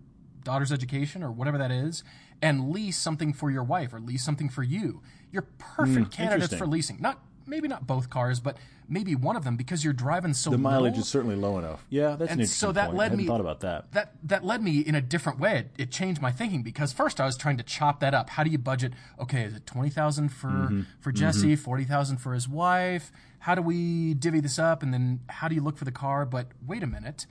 [0.43, 2.03] daughter's education or whatever that is,
[2.41, 5.01] and lease something for your wife or lease something for you.
[5.31, 6.97] You're perfect candidates Hmm, for leasing.
[6.99, 7.19] Not
[7.49, 8.57] maybe not both cars, but
[8.87, 10.57] maybe one of them because you're driving so much.
[10.57, 11.85] the mileage little is certainly low enough.
[11.89, 12.97] Yeah, that's an and interesting so that point.
[12.97, 13.91] led me thought about that.
[13.91, 15.57] That that led me in a different way.
[15.57, 18.29] It, it changed my thinking because first I was trying to chop that up.
[18.31, 18.93] How do you budget?
[19.19, 20.81] Okay, is it twenty thousand for Mm-hmm.
[20.99, 23.11] for Jesse, forty thousand for his wife?
[23.39, 24.83] How do we divvy this up?
[24.83, 26.25] And then how do you look for the car?
[26.25, 27.25] But wait a minute,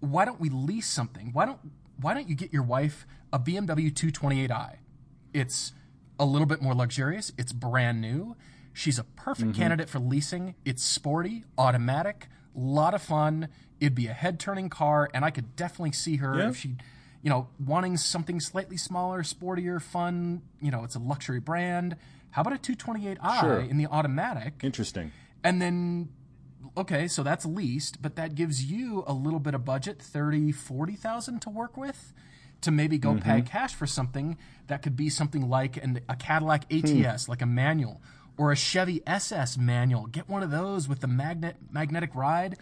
[0.00, 1.30] why don't we lease something?
[1.32, 1.58] Why don't
[2.00, 4.76] why don't you get your wife a BMW 228i?
[5.32, 5.72] It's
[6.18, 7.32] a little bit more luxurious.
[7.36, 8.36] It's brand new.
[8.74, 9.60] She's a perfect Mm-hmm.
[9.60, 10.54] candidate for leasing.
[10.66, 13.48] It's sporty, automatic, a lot of fun.
[13.80, 16.48] It'd be a head turning car, and I could definitely see her Yeah.
[16.50, 16.76] if she,
[17.22, 20.42] you know, wanting something slightly smaller, sportier, fun.
[20.60, 21.96] You know, it's a luxury brand.
[22.30, 23.60] How about a 228i Sure.
[23.60, 24.60] in the automatic?
[24.64, 25.12] Interesting.
[25.44, 26.08] And then,
[26.76, 31.40] okay, so that's leased, but that gives you a little bit of budget, 30, 40,000
[31.42, 32.12] to work with
[32.60, 36.64] to maybe go pay cash for something that could be something like an, a Cadillac
[36.72, 38.00] ATS, like a manual,
[38.36, 40.06] or a Chevy SS manual.
[40.06, 42.56] Get one of those with the magnet magnetic ride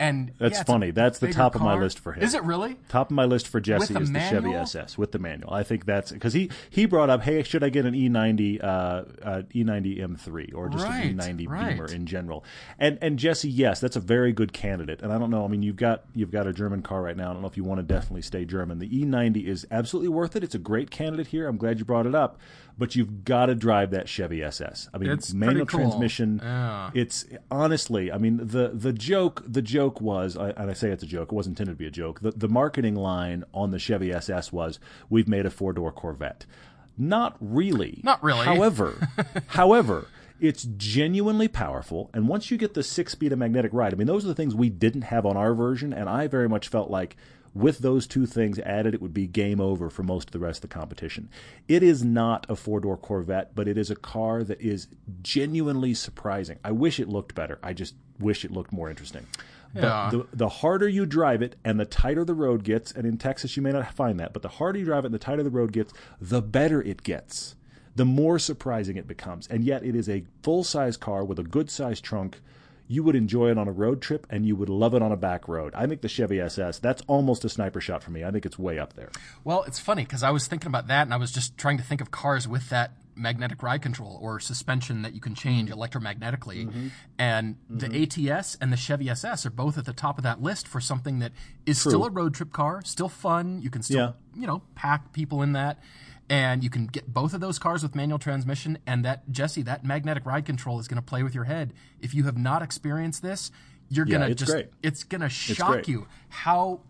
[0.00, 0.90] And That's yeah, a funny.
[0.92, 2.22] That's the top of my list for him.
[2.22, 2.76] Is it really?
[2.88, 4.54] Top of my list for Jesse is the Chevy?
[4.54, 5.52] SS with the manual.
[5.52, 8.66] I think that's because he he brought up, hey, should I get an E90 uh,
[8.66, 11.70] uh, E90 M3 or just Right, an E90 right.
[11.70, 12.44] Beamer in general?
[12.78, 15.02] And and Jesse, yes, that's a very good candidate.
[15.02, 15.44] And I don't know.
[15.44, 17.30] I mean, you've got you've got a German car right now.
[17.30, 18.78] I don't know if you want to definitely stay German.
[18.78, 20.44] The E90 is absolutely worth it.
[20.44, 21.48] It's a great candidate here.
[21.48, 22.38] I'm glad you brought it up.
[22.78, 24.88] But you've got to drive that Chevy SS.
[24.94, 25.80] I mean, It's manual cool.
[25.80, 26.40] transmission.
[26.42, 26.90] Yeah.
[26.94, 31.06] It's honestly, I mean, the the joke the joke was, and I say it's a
[31.06, 31.32] joke.
[31.32, 32.20] It wasn't intended to be a joke.
[32.20, 34.78] The the marketing line on the Chevy SS was,
[35.10, 36.46] "We've made a four door Corvette."
[36.96, 38.00] Not really.
[38.04, 38.44] Not really.
[38.44, 39.08] However,
[39.48, 40.06] however.
[40.40, 44.06] It's genuinely powerful, and once you get the six speed of magnetic ride, I mean,
[44.06, 46.90] those are the things we didn't have on our version, and I very much felt
[46.92, 47.16] like
[47.54, 50.58] with those two things added, it would be game over for most of the rest
[50.64, 51.28] of the competition.
[51.66, 54.88] It is not a four door Corvette, but it is a car that is
[55.22, 56.58] genuinely surprising.
[56.64, 57.58] I wish it looked better.
[57.62, 59.26] I just wish it looked more interesting.
[59.74, 59.82] Yeah.
[59.82, 63.18] But the, the harder you drive it and the tighter the road gets, and in
[63.18, 65.42] Texas you may not find that, but the harder you drive it and the tighter
[65.42, 67.54] the road gets, the better it gets.
[67.94, 69.48] The more surprising it becomes.
[69.48, 72.40] And yet it is a full size car with a good sized trunk.
[72.88, 75.16] You would enjoy it on a road trip and you would love it on a
[75.16, 75.74] back road.
[75.76, 78.24] I think the Chevy SS, that's almost a sniper shot for me.
[78.24, 79.10] I think it's way up there.
[79.44, 81.84] Well, it's funny because I was thinking about that, and I was just trying to
[81.84, 86.66] think of cars with that magnetic ride control or suspension that you can change electromagnetically.
[86.66, 86.88] Mm-hmm.
[87.18, 90.66] And the ATS and the Chevy SS are both at the top of that list
[90.66, 91.32] for something that
[91.66, 93.60] is still a road trip car, still fun.
[93.60, 95.80] You can still, you know, pack people in that.
[96.30, 98.78] And you can get both of those cars with manual transmission.
[98.86, 101.72] And that, Jesse, that magnetic ride control is going to play with your head.
[102.00, 103.50] If you have not experienced this,
[103.88, 104.68] you're Yeah, going to just, great.
[104.82, 106.80] it's going to shock you how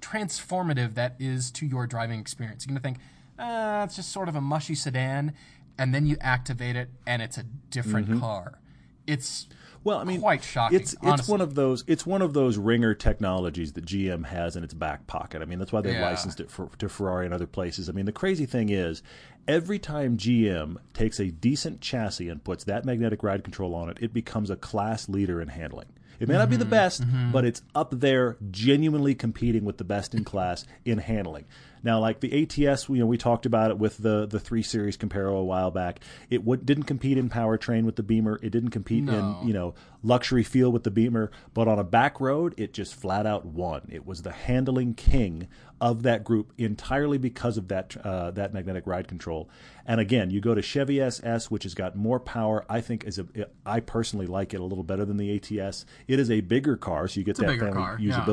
[0.00, 2.66] transformative that is to your driving experience.
[2.66, 2.98] You're going to think,
[3.38, 5.32] uh, it's just sort of a mushy sedan,
[5.78, 8.58] and then you activate it, and it's a different car.
[9.06, 9.57] It's Mm-hmm.
[9.88, 10.78] Well, I mean, quite shocking.
[10.78, 11.32] It's it's honestly.
[11.32, 15.06] one of those it's one of those ringer technologies that GM has in its back
[15.06, 15.42] pocket.
[15.42, 16.02] I mean, that's why they Yeah.
[16.02, 17.88] licensed it for, to Ferrari and other places.
[17.88, 19.02] I mean, the crazy thing is,
[19.46, 23.96] every time GM takes a decent chassis and puts that magnetic ride control on it,
[24.00, 25.86] it becomes a class leader in handling.
[26.20, 26.70] It may not be the Mm-hmm.
[26.70, 31.44] best, but it's up there, genuinely competing with the best in class in handling.
[31.82, 34.96] Now, like the ATS, you know, we talked about it with the the three series
[34.96, 36.00] Comparo a while back.
[36.30, 38.38] It w- didn't compete in powertrain with the Beamer.
[38.42, 39.38] It didn't compete No.
[39.42, 42.94] in you know luxury feel with the Beamer, but on a back road, it just
[42.94, 43.82] flat out won.
[43.90, 45.48] It was the handling king
[45.80, 49.48] of that group entirely because of that uh, that magnetic ride control.
[49.86, 52.64] And again, you go to Chevy SS, which has got more power.
[52.68, 53.26] I think is a
[53.64, 55.86] I personally like it a little better than the ATS.
[56.06, 58.24] It is a bigger car, so you get a that family car, yeah.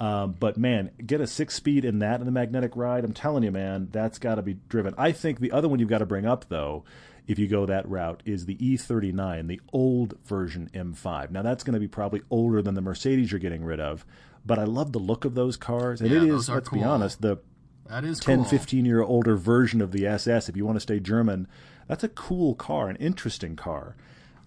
[0.00, 3.04] Um, but man, get a six speed in that in the magnetic ride.
[3.04, 4.94] I'm telling you, man, that's got to be driven.
[4.96, 6.84] I think the other one you've got to bring up though,
[7.26, 11.30] if you go that route, is the E39, the old version M5.
[11.30, 14.06] Now that's going to be probably older than the Mercedes you're getting rid of,
[14.44, 17.20] but I love the look of those cars, and Yeah, it are Let's be honest,
[17.20, 17.38] the
[17.86, 18.44] that is 10, cool.
[18.46, 20.48] 15 year older version of the SS.
[20.48, 21.46] If you want to stay German,
[21.88, 23.96] that's a cool car, an interesting car.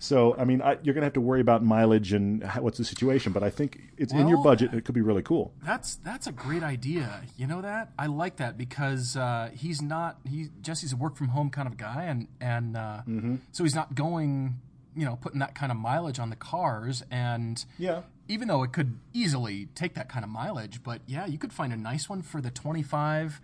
[0.04, 2.78] So, I mean, I, you're going to have to worry about mileage and how, what's
[2.78, 4.74] the situation, but I think it's in your budget.
[4.74, 5.54] It could be really cool.
[5.64, 7.22] That's that's a great idea.
[7.38, 11.30] You know that I like that because uh, he's not he Jesse's a work from
[11.30, 13.36] home kind of guy, and and uh, Mm-hmm.
[13.54, 14.60] so he's not going,
[14.94, 17.02] you know, putting that kind of mileage on the cars.
[17.10, 18.02] And Yeah.
[18.28, 21.72] even though it could easily take that kind of mileage, but yeah, you could find
[21.72, 23.40] a nice one for the twenty five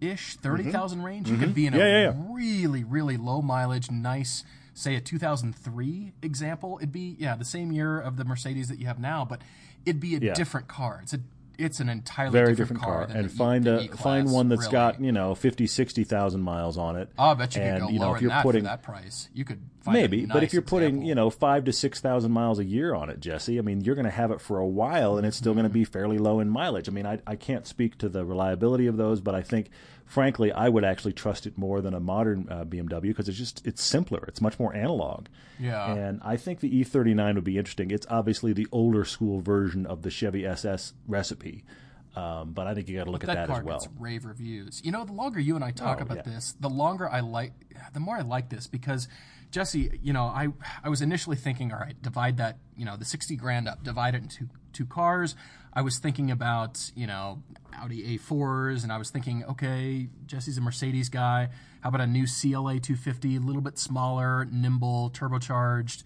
[0.00, 1.28] ish thirty range.
[1.30, 1.86] You could be in a Mm-hmm.
[1.86, 2.34] Yeah, yeah, yeah.
[2.34, 4.42] really really low mileage, nice.
[4.74, 8.86] Say a 2003 example, it'd be yeah the same year of the Mercedes that you
[8.86, 9.42] have now, but
[9.84, 10.34] it'd be a Yeah.
[10.34, 11.00] different car.
[11.02, 11.20] It's a
[11.58, 14.48] it's an entirely very different, different car, than and E- find a E-Class, find one
[14.48, 14.72] that's really.
[14.72, 17.10] got you know 50 60,000 miles on it.
[17.18, 18.68] Oh, I bet you and, could go you know, lower if you're that putting for
[18.68, 19.28] that price.
[19.34, 22.64] You could maybe, but if you're putting you know five to six thousand miles a
[22.64, 25.26] year on it, Jesse, I mean you're going to have it for a while, and
[25.26, 26.88] it's still going to be fairly low in mileage.
[26.88, 29.68] I mean, I I can't speak to the reliability of those, but I think
[30.12, 33.66] frankly I would actually trust it more than a modern uh, BMW because it's just
[33.66, 35.26] it's simpler, it's much more analog.
[35.58, 35.94] Yeah.
[35.94, 37.90] and I think the E39 would be interesting.
[37.90, 41.64] It's obviously the older school version of the Chevy SS recipe.
[42.14, 43.78] Um, but I think you got to look at that that car as well.
[43.78, 44.82] gets rave reviews.
[44.84, 46.22] You know, the longer you and I talk Oh, about yeah.
[46.34, 47.52] this, the longer I like,
[47.94, 49.08] the more I like this because
[49.50, 50.48] Jesse, you know, I
[50.84, 54.14] I was initially thinking, all right, divide that, you know, the sixty grand up, divide
[54.14, 55.34] it into two cars.
[55.74, 57.42] I was thinking about, you know,
[57.74, 61.48] Audi A4s, and I was thinking, okay, Jesse's a Mercedes guy.
[61.80, 66.02] How about a new CLA 250, a little bit smaller, nimble, turbocharged?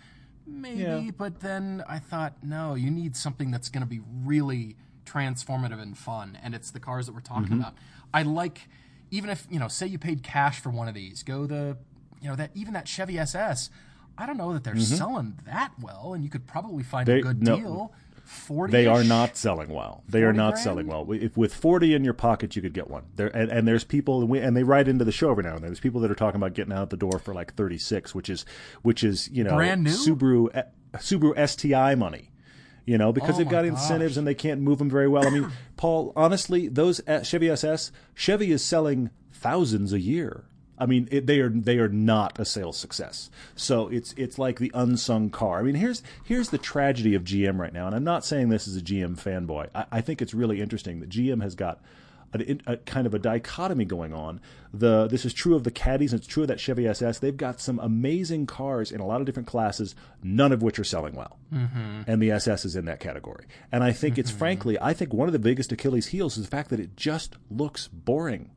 [0.46, 1.10] Maybe, Yeah.
[1.16, 5.96] but then I thought, no, you need something that's going to be really transformative and
[5.98, 7.60] fun, and it's the cars that we're talking Mm-hmm.
[7.60, 7.74] about.
[8.14, 8.68] I like,
[9.10, 11.76] even if you know, say you paid cash for one of these, go the,
[12.22, 13.70] you know, that even that Chevy SS.
[14.18, 17.14] I don't know that they're selling that well, and you could probably find Mm-hmm.
[17.14, 17.56] They- a good no.
[17.56, 17.92] deal.
[18.26, 20.02] 40 They are not selling well.
[20.08, 20.64] They are not grand?
[20.64, 21.06] selling well.
[21.12, 23.04] If with forty in your pocket, you could get one.
[23.14, 25.54] There and, and there's people and, we, and they write into the show every now
[25.54, 25.70] and then.
[25.70, 28.28] There's people that are talking about getting out the door for like thirty six, which
[28.28, 28.44] is
[28.82, 29.90] which is you know Brand new?
[29.90, 30.62] Subaru eh,
[30.96, 32.30] Subaru STI money.
[32.84, 33.70] You know because Oh they've got gosh.
[33.70, 35.26] incentives and they can't move them very well.
[35.26, 40.44] I mean, Paul, honestly, those eh, Chevy SS, Chevy is selling thousands a year.
[40.78, 43.30] I mean, it, they are they are not a sales success.
[43.54, 45.58] So it's it's like the unsung car.
[45.58, 48.68] I mean, here's here's the tragedy of GM right now, and I'm not saying this
[48.68, 49.68] as a GM fanboy.
[49.74, 51.80] I, I think it's really interesting that GM has got
[52.34, 54.40] a, a kind of a dichotomy going on.
[54.72, 57.18] The this is true of the Caddies, and it's true of that Chevy SS.
[57.18, 60.84] They've got some amazing cars in a lot of different classes, none of which are
[60.84, 62.02] selling well, mm-hmm.
[62.06, 63.46] and the SS is in that category.
[63.72, 66.50] And I think it's frankly, I think one of the biggest Achilles heels is the
[66.50, 68.50] fact that it just looks boring.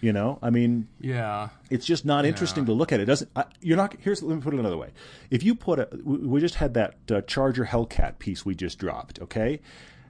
[0.00, 1.50] You know, I mean, Yeah.
[1.68, 3.00] it's just not interesting to look at.
[3.00, 3.30] It doesn't.
[3.36, 3.94] I, you're not.
[4.00, 4.90] Here's let me put it another way.
[5.30, 8.78] If you put a, we we just had that uh, Charger Hellcat piece we just
[8.78, 9.60] dropped, okay,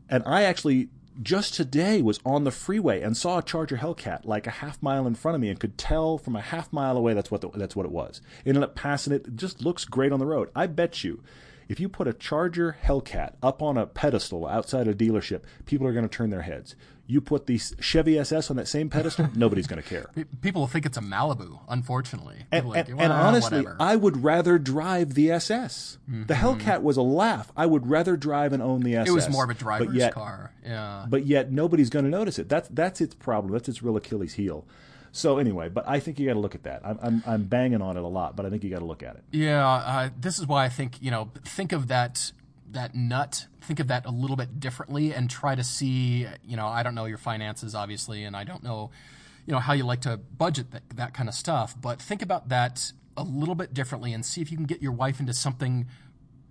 [0.08, 0.90] and I actually
[1.22, 5.06] just today was on the freeway and saw a Charger Hellcat like a half mile
[5.08, 7.48] in front of me and could tell from a half mile away that's what the,
[7.50, 8.22] that's what it was.
[8.46, 9.26] Ended up passing it.
[9.26, 10.50] It just looks great on the road.
[10.54, 11.20] I bet you.
[11.70, 15.92] If you put a Charger Hellcat up on a pedestal outside a dealership, people are
[15.92, 16.74] going to turn their heads.
[17.06, 20.10] You put the Chevy SS on that same pedestal, nobody's going to care.
[20.14, 22.36] Pe- People think it's a Malibu, unfortunately.
[22.52, 25.98] And, like, and- "Well, and honestly, whatever." I would rather drive the SS.
[26.06, 26.32] The Mm-hmm.
[26.32, 27.50] Hellcat was a laugh.
[27.56, 29.08] I would rather drive and own the SS.
[29.08, 30.52] it was more of a driver's yet, car.
[30.64, 31.06] Yeah.
[31.08, 32.48] But yet, nobody's going to notice it.
[32.48, 33.52] That's that's its problem.
[33.52, 34.64] That's its real Achilles heel.
[35.12, 36.82] So anyway, but I think you got to look at that.
[36.84, 39.02] I'm, I'm I'm banging on it a lot, but I think you got to look
[39.02, 39.24] at it.
[39.32, 42.32] Yeah, uh, this is why I think you know think of that
[42.70, 46.66] that nut, think of that a little bit differently, and try to see you know
[46.66, 48.90] I don't know your finances obviously, and I don't know
[49.46, 52.48] you know how you like to budget that, that kind of stuff, but think about
[52.50, 55.86] that a little bit differently and see if you can get your wife into something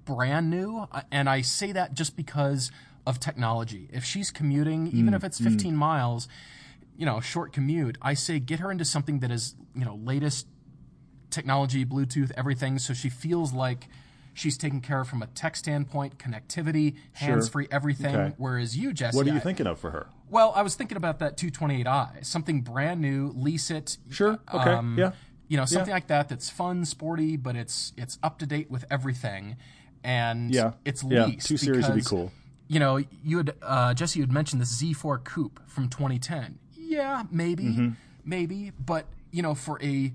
[0.06, 0.88] brand new.
[1.12, 2.72] And I say that just because
[3.08, 3.90] of technology.
[3.92, 6.28] If she's commuting, even if it's 15 miles,
[7.00, 10.46] you know, short commute, I say get her into something that is you know latest
[11.30, 13.88] technology, Bluetooth, everything, so she feels like
[14.34, 18.16] she's taken care of from a tech standpoint, connectivity, hands-free, everything.
[18.16, 18.34] Okay.
[18.38, 20.08] Whereas you, Jesse, What are you I- thinking of for her?
[20.30, 23.98] Well, I was thinking about that 228i, something brand new, lease it.
[24.10, 24.40] Sure.
[24.54, 24.72] Okay.
[24.72, 25.12] um, Yeah.
[25.48, 25.94] You know, something Yeah.
[25.96, 29.56] like that that's fun, sporty, but it's it's up to date with everything,
[30.04, 30.74] and Yeah.
[30.86, 31.26] it's Yeah.
[31.26, 31.48] leased.
[31.48, 32.32] Two series would be because, cool.
[32.68, 36.60] You know, you had uh, Jesse, you had mentioned this Z4 Coupe from 2010.
[36.90, 37.90] Yeah, maybe, Mm-hmm.
[38.26, 40.12] maybe, but you know, for a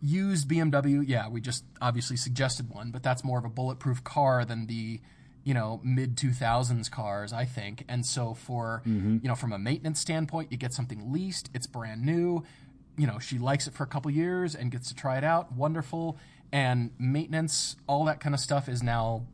[0.00, 4.44] used BMW, yeah, we just obviously suggested one, but that's more of a bulletproof car
[4.44, 5.00] than the
[5.44, 9.18] you know mid 2000s cars i think and so for Mm-hmm.
[9.22, 12.42] you know from a maintenance standpoint you get something leased it's brand new
[12.98, 15.50] you know she likes it for a couple years and gets to try it out
[15.52, 16.18] wonderful
[16.52, 19.24] and maintenance all that kind of stuff is now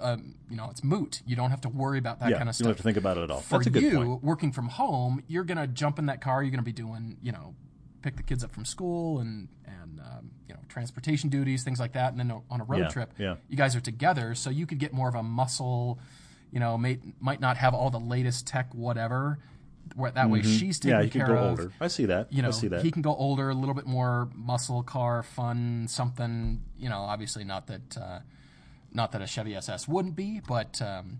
[0.00, 2.38] um, you know it's moot you don't have to worry about that Yeah.
[2.38, 2.64] kind of stuff.
[2.64, 3.40] you don't have to think about it at all.
[3.40, 4.24] for That's a good you point.
[4.24, 7.54] working from home you're gonna jump in that car you're gonna be doing you know
[8.02, 11.92] pick the kids up from school and and um, you know transportation duties things like
[11.92, 13.36] that and then on a road Yeah, trip yeah.
[13.48, 15.98] you guys are together so you could get more of a muscle
[16.50, 19.38] you know may, might not have all the latest tech whatever
[19.96, 21.00] where that way she's taken Mm-hmm.
[21.00, 21.72] Yeah, you care could go of older.
[21.80, 22.32] I see that.
[22.32, 22.82] you know I see that.
[22.82, 27.44] he can go older a little bit more muscle car fun something you know obviously
[27.44, 28.18] not that uh,
[28.94, 31.18] not that a chevy ss wouldn't be but um,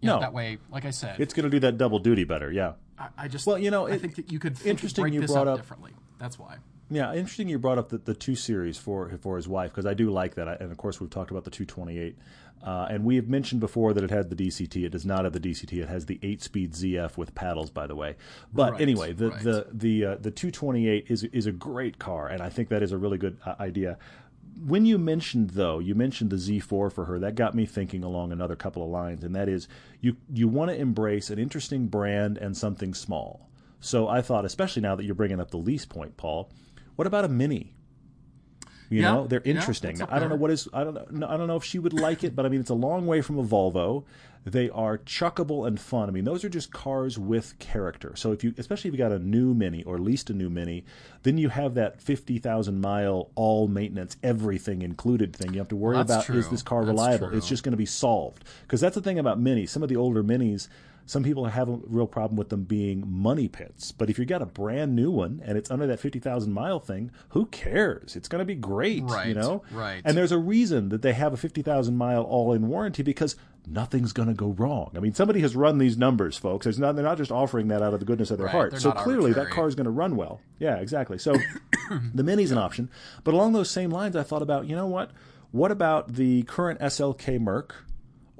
[0.00, 0.20] you know, No.
[0.20, 2.50] that way like i said it's going to do that double duty better.
[2.52, 2.72] Yeah.
[2.98, 5.46] I, I just Well, you know, I think that you could interesting you this brought
[5.48, 5.92] up, up- differently.
[6.18, 6.56] That's why.
[6.90, 7.48] Yeah, interesting.
[7.48, 10.34] You brought up the, the two series for for his wife because I do like
[10.34, 12.18] that, I- and of course we've talked about the 228,
[12.62, 14.84] uh, and we have mentioned before that it had the DCT.
[14.84, 15.82] It does not have the DCT.
[15.82, 18.16] It has the eight-speed ZF with paddles, by the way.
[18.52, 19.42] But Right, anyway, the right.
[19.42, 22.92] the the uh, the 228 is is a great car, and I think that is
[22.92, 23.96] a really good uh, idea.
[24.58, 27.18] When you mentioned though, you mentioned the Z4 for her.
[27.18, 29.68] That got me thinking along another couple of lines, and that is
[30.00, 33.48] you you want to embrace an interesting brand and something small.
[33.80, 36.50] So I thought, especially now that you're bringing up the lease point, Paul,
[36.94, 37.74] what about a Mini?
[38.90, 40.00] You Yeah, know, they're interesting.
[40.02, 40.68] up I don't know what is.
[40.72, 41.26] I don't know.
[41.28, 43.20] I don't know if she would like it, but I mean, it's a long way
[43.22, 44.04] from a Volvo.
[44.44, 46.08] They are chuckable and fun.
[46.08, 48.16] I mean, those are just cars with character.
[48.16, 50.84] So if you, especially if you got a new Mini or leased a new Mini,
[51.22, 55.52] then you have that fifty thousand mile all maintenance, everything included thing.
[55.52, 57.28] You have to worry That's about is this car reliable?
[57.28, 57.36] true.
[57.38, 59.64] It's just going to be solved because that's the thing about Mini.
[59.64, 60.68] Some of the older Minis.
[61.06, 63.92] Some people have a real problem with them being money pits.
[63.92, 67.10] But if you've got a brand new one and it's under that 50,000 mile thing,
[67.30, 68.16] who cares?
[68.16, 69.62] It's going to be great, you know?
[69.72, 70.00] right.
[70.04, 73.36] And there's a reason that they have a 50,000 mile all in warranty because
[73.66, 74.92] nothing's going to go wrong.
[74.96, 76.64] I mean, somebody has run these numbers, folks.
[76.64, 78.80] There's not, they're not just offering that out of the goodness of their Right, heart.
[78.80, 80.40] So clearly that car is going to run well.
[80.58, 81.18] Yeah, exactly.
[81.18, 81.36] So
[82.14, 82.90] the Mini's an option.
[83.24, 85.10] But along those same lines, I thought about, you know what?
[85.50, 87.74] What about the current SLK Merc?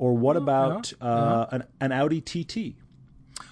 [0.03, 0.43] Or what mm-hmm.
[0.43, 1.09] about uh-huh.
[1.09, 1.47] uh, uh-huh.
[1.53, 2.75] An, an Audi TT?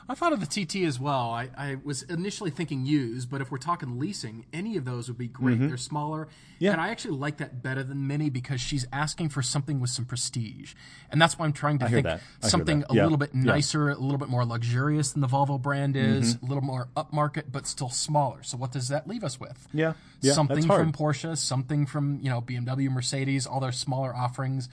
[0.08, 1.30] I thought of the TT as well.
[1.30, 5.16] I, I was initially thinking used, but if we're talking leasing, any of those would
[5.16, 5.58] be great.
[5.58, 5.68] Mm-hmm.
[5.68, 6.26] They're smaller.
[6.58, 6.72] Yeah.
[6.72, 10.06] And I actually like that better than Mini because she's asking for something with some
[10.06, 10.74] prestige.
[11.12, 12.08] And that's why I'm trying to think.
[12.08, 13.04] I hear something a Yeah.
[13.04, 13.42] little bit Yeah.
[13.42, 16.14] nicer, a little bit more luxurious than the Volvo brand mm-hmm.
[16.18, 18.42] is, a little more upmarket, but still smaller.
[18.42, 19.68] So what does that leave us with?
[19.72, 19.92] Yeah.
[20.22, 24.68] Yeah, something from Porsche, something from, you know, BMW, Mercedes, all their smaller offerings.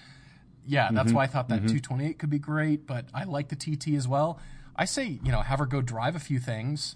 [0.67, 1.15] Yeah, that's Mm-hmm.
[1.15, 4.39] why I thought that 228 could be great, but I like the TT as well.
[4.75, 6.95] I say, you know, have her go drive a few things.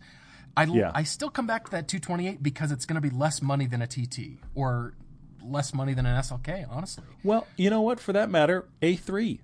[0.58, 0.92] I, Yeah.
[0.94, 3.82] I still come back to that 228 because it's going to be less money than
[3.82, 4.94] a TT or
[5.42, 7.06] less money than an SLK, honestly.
[7.24, 8.00] Well, you know what?
[8.00, 9.40] For that matter, A3.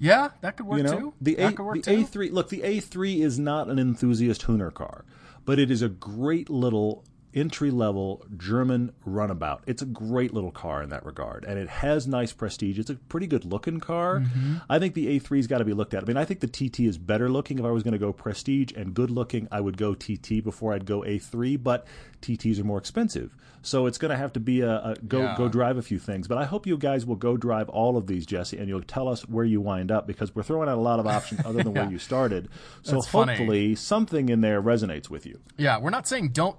[0.00, 1.14] Yeah, that could work You know, too.
[1.20, 2.04] the that A could work the too.
[2.04, 2.32] A3.
[2.32, 5.04] Look, the A3 is not an enthusiast Hooner car,
[5.44, 7.04] but it is a great little
[7.40, 9.62] entry level German runabout.
[9.66, 12.78] It's a great little car in that regard, and it has nice prestige.
[12.78, 14.20] It's a pretty good looking car.
[14.20, 14.54] Mm-hmm.
[14.68, 16.02] I think the A3's got to be looked at.
[16.02, 17.58] I mean, I think the TT is better looking.
[17.58, 20.72] If I was going to go prestige and good looking, I would go TT before
[20.72, 21.62] I'd go A3.
[21.62, 21.86] But
[22.22, 25.34] TTs are more expensive, so it's going to have to be a, a go Yeah.
[25.36, 26.26] go drive a few things.
[26.28, 29.08] But I hope you guys will go drive all of these, Jesse, and you'll tell
[29.08, 31.74] us where you wind up because we're throwing out a lot of options other than
[31.74, 32.48] where you started.
[32.82, 33.34] So That's funny.
[33.36, 35.38] hopefully something in there resonates with you.
[35.56, 36.56] Yeah, we're not saying don't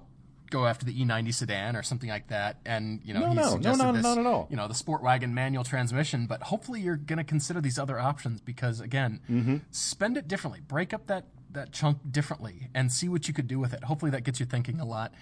[0.50, 2.58] go after the E90 sedan or something like that.
[2.66, 4.48] And you know, No, he no, no, suggested no, this, not at all.
[4.50, 6.26] You know, the sport wagon manual transmission.
[6.28, 9.58] But hopefully, you're going to consider these other options because again, Mm-hmm.
[9.72, 10.62] spend it differently.
[10.68, 13.84] Break up that that chunk differently and see what you could do with it.
[13.86, 15.14] Hopefully, that gets you thinking a lot.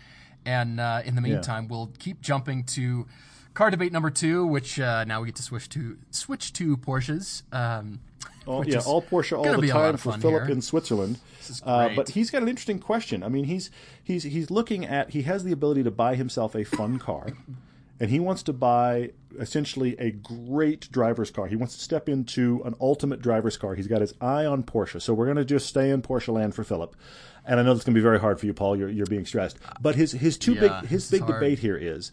[0.46, 3.08] And uh, in the meantime, we'll keep jumping to
[3.54, 7.44] car debate number two, which uh, now we get to switch to switch to Porsches.
[7.54, 8.00] Um,
[8.48, 10.52] All, which yeah, all Porsche all the be a lot time for Philip here.
[10.52, 11.20] in Switzerland.
[11.64, 13.24] Uh, but he's got an interesting question.
[13.24, 13.70] I mean, he's
[14.04, 17.28] he's he's looking at he has the ability to buy himself a fun car,
[18.00, 21.48] and he wants to buy essentially a great driver's car.
[21.48, 23.76] He wants to step into an ultimate driver's car.
[23.76, 25.02] He's got his eye on Porsche.
[25.02, 26.96] So we're going to just stay in Porsche land for Philip.
[27.46, 28.76] And I know it's going to be very hard for you, Paul.
[28.76, 29.58] You're you're being stressed.
[29.80, 31.36] But his his two Yeah, big his big hard.
[31.36, 32.12] debate here is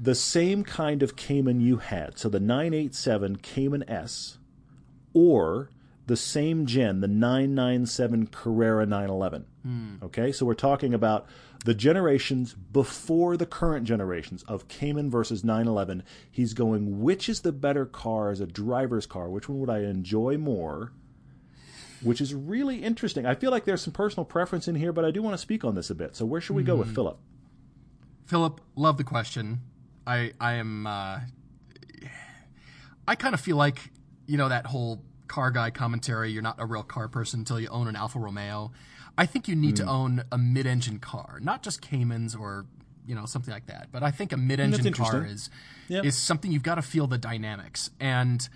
[0.00, 2.18] the same kind of Cayman you had.
[2.18, 4.38] So the 987 Cayman S
[5.14, 5.70] or
[6.06, 9.46] the same gen, the 997 Carrera 911.
[10.04, 11.26] Okay, so we're talking about
[11.64, 16.04] the generations before the current generations of Cayman versus 911.
[16.30, 19.28] He's going, which is the better car as a driver's car?
[19.28, 20.92] Which one would I enjoy more?
[22.02, 23.26] Which is really interesting.
[23.26, 25.64] I feel like there's some personal preference in here, but I do want to speak
[25.64, 26.14] on this a bit.
[26.14, 27.18] So where should we go with Philip?
[28.26, 29.60] Philip, love the question.
[30.06, 31.20] I I am uh,
[33.08, 33.90] I kind of feel like
[34.26, 36.30] you know that whole car guy commentary.
[36.32, 38.72] You're not a real car person until you own an Alfa Romeo.
[39.18, 39.84] I think you need Hmm.
[39.84, 42.66] to own a mid-engine car, not just Caymans or
[43.06, 43.88] you know something like that.
[43.92, 45.48] But I think a mid-engine car is
[45.88, 46.02] Yeah.
[46.02, 48.48] is something you've got to feel the dynamics and.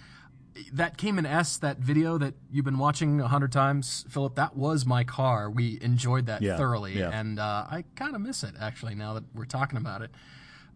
[0.73, 4.85] That Cayman S, that video that you've been watching a hundred times, Philip, that was
[4.85, 5.49] my car.
[5.49, 7.09] We enjoyed that Yeah, thoroughly, yeah.
[7.11, 10.11] and uh, I kind of miss it actually now that we're talking about it.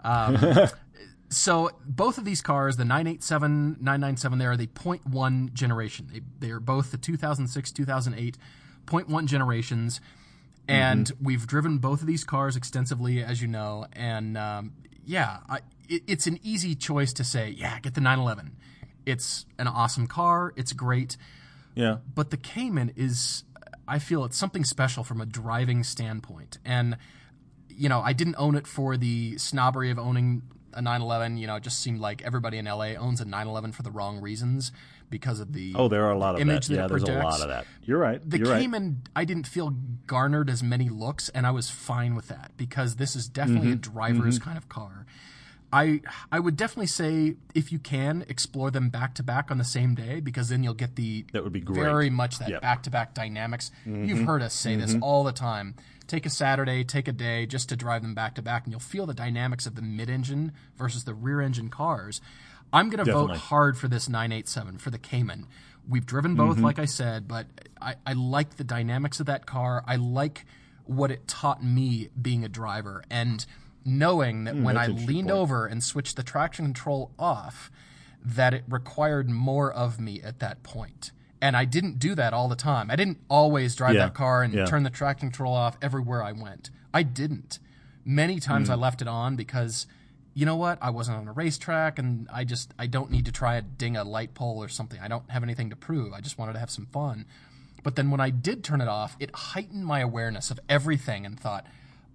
[0.05, 0.37] Um,
[1.31, 6.09] so both of these cars, the 987, 997, they are the 0.1 generation.
[6.13, 8.39] They, they are both the 2006, 2008
[8.87, 10.01] 0.1 generations.
[10.69, 13.87] And we've driven both of these cars extensively, as you know.
[13.93, 14.73] And um,
[15.05, 15.59] yeah, I,
[15.89, 18.57] it, it's an easy choice to say, yeah, get the 911.
[19.05, 20.53] It's an awesome car.
[20.57, 21.17] It's great
[21.75, 21.99] Yeah.
[22.15, 23.45] but the Cayman is
[23.87, 26.57] I feel it's something special from a driving standpoint.
[26.65, 26.97] And
[27.69, 30.43] you know, I didn't own it for the snobbery of owning
[30.75, 33.83] a 911, you know, it just seemed like everybody in LA owns a 911 for
[33.83, 34.73] the wrong reasons
[35.11, 36.75] because of the Oh, there are a lot of image that.
[36.75, 37.67] that Yeah, there's a lot of that.
[37.85, 38.21] You're right.
[38.29, 38.61] The You're right.
[38.61, 39.71] Cayman, I didn't feel
[40.07, 43.73] garnered as many looks, and I was fine with that because this is definitely Mm-hmm.
[43.75, 45.07] a driver's kind of car.
[45.73, 49.65] I I would definitely say if you can explore them back to back on the
[49.65, 51.83] same day because then you'll get the That would be great.
[51.83, 53.73] very much that back to back dynamics.
[53.85, 54.05] Mm-hmm.
[54.05, 55.75] You've heard us say this all the time.
[56.07, 58.81] Take a Saturday, take a day just to drive them back to back, and you'll
[58.81, 62.21] feel the dynamics of the mid engine versus the rear engine cars.
[62.73, 65.47] I'm going to vote hard for this 987 for the Cayman.
[65.89, 66.65] We've driven both, Mm-hmm.
[66.65, 67.47] like I said, but
[67.81, 69.83] I, I like the dynamics of that car.
[69.87, 70.45] I like
[70.85, 73.45] what it taught me being a driver and
[73.85, 75.39] knowing that when Mm, that's I leaned point.
[75.39, 77.71] over and switched the traction control off,
[78.25, 81.13] that it required more of me at that point.
[81.45, 82.91] And I didn't do that all the time.
[82.91, 84.65] I didn't always drive Yeah, that car and yeah.
[84.65, 86.71] turn the traction control off everywhere I went.
[86.95, 87.59] I didn't.
[88.05, 88.73] Many times Hmm.
[88.73, 89.87] I left it on because
[90.33, 90.79] you know what?
[90.81, 93.95] I wasn't on a racetrack and I just I don't need to try to ding
[93.97, 94.99] a light pole or something.
[95.01, 96.13] I don't have anything to prove.
[96.15, 97.27] I just wanted to have some fun.
[97.83, 101.39] But then when I did turn it off, it heightened my awareness of everything and
[101.39, 101.67] thought,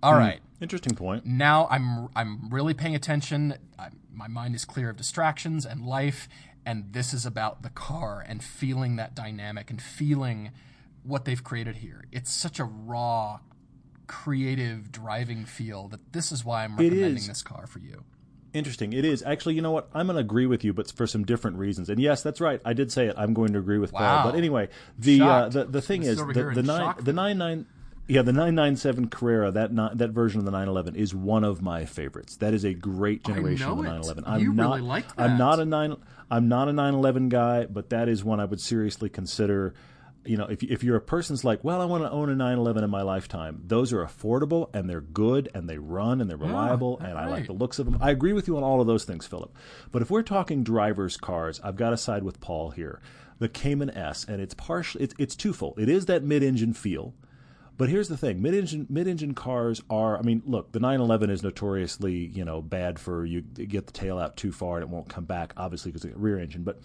[0.01, 0.19] all Hmm.
[0.19, 1.25] right, Interesting point.
[1.27, 3.53] now I'm I'm really paying attention.
[3.77, 6.27] I, my mind is clear of distractions and life,
[6.65, 10.51] and this is about the car and feeling that dynamic and feeling
[11.03, 12.05] what they've created here.
[12.11, 13.39] It's such a raw,
[14.07, 18.03] creative driving feel that this is why I'm recommending this car for you.
[18.51, 18.93] Interesting.
[18.93, 19.53] It is actually.
[19.55, 19.89] You know what?
[19.93, 21.87] I'm going to agree with you, but for some different reasons.
[21.87, 22.59] And yes, that's right.
[22.65, 23.13] I did say it.
[23.15, 24.23] I'm going to agree with Wow.
[24.23, 24.31] Paul.
[24.31, 27.37] But anyway, the uh, the the thing This is is the, the nine the nine
[27.37, 27.67] nine.
[28.07, 31.85] Yeah, the 997 Carrera, that ni- that version of the 911 is one of my
[31.85, 32.37] favorites.
[32.37, 34.23] That is a great generation of the 911.
[34.25, 35.95] I'm You not really liked I'm not a 9
[36.31, 39.73] I'm not a 911 guy, but that is one I would seriously consider
[40.25, 42.83] you know, if if you're a person's like, well, I want to own a 911
[42.83, 46.45] in my lifetime, those are affordable and they're good and they run and they're ah,
[46.45, 47.97] reliable and I like the looks of them.
[48.01, 49.55] I agree with you on all of those things, Philip.
[49.91, 52.99] But if we're talking drivers' cars, I've got to side with Paul here.
[53.39, 55.79] The Cayman S, and it's partially it's, it's twofold.
[55.79, 57.13] It is that mid-engine feel,
[57.79, 60.17] but here's the thing: mid-engine mid-engine cars are.
[60.17, 64.19] I mean, look, the 911 is notoriously you know bad for you get the tail
[64.19, 66.63] out too far and it won't come back, obviously because it's a rear engine.
[66.63, 66.81] But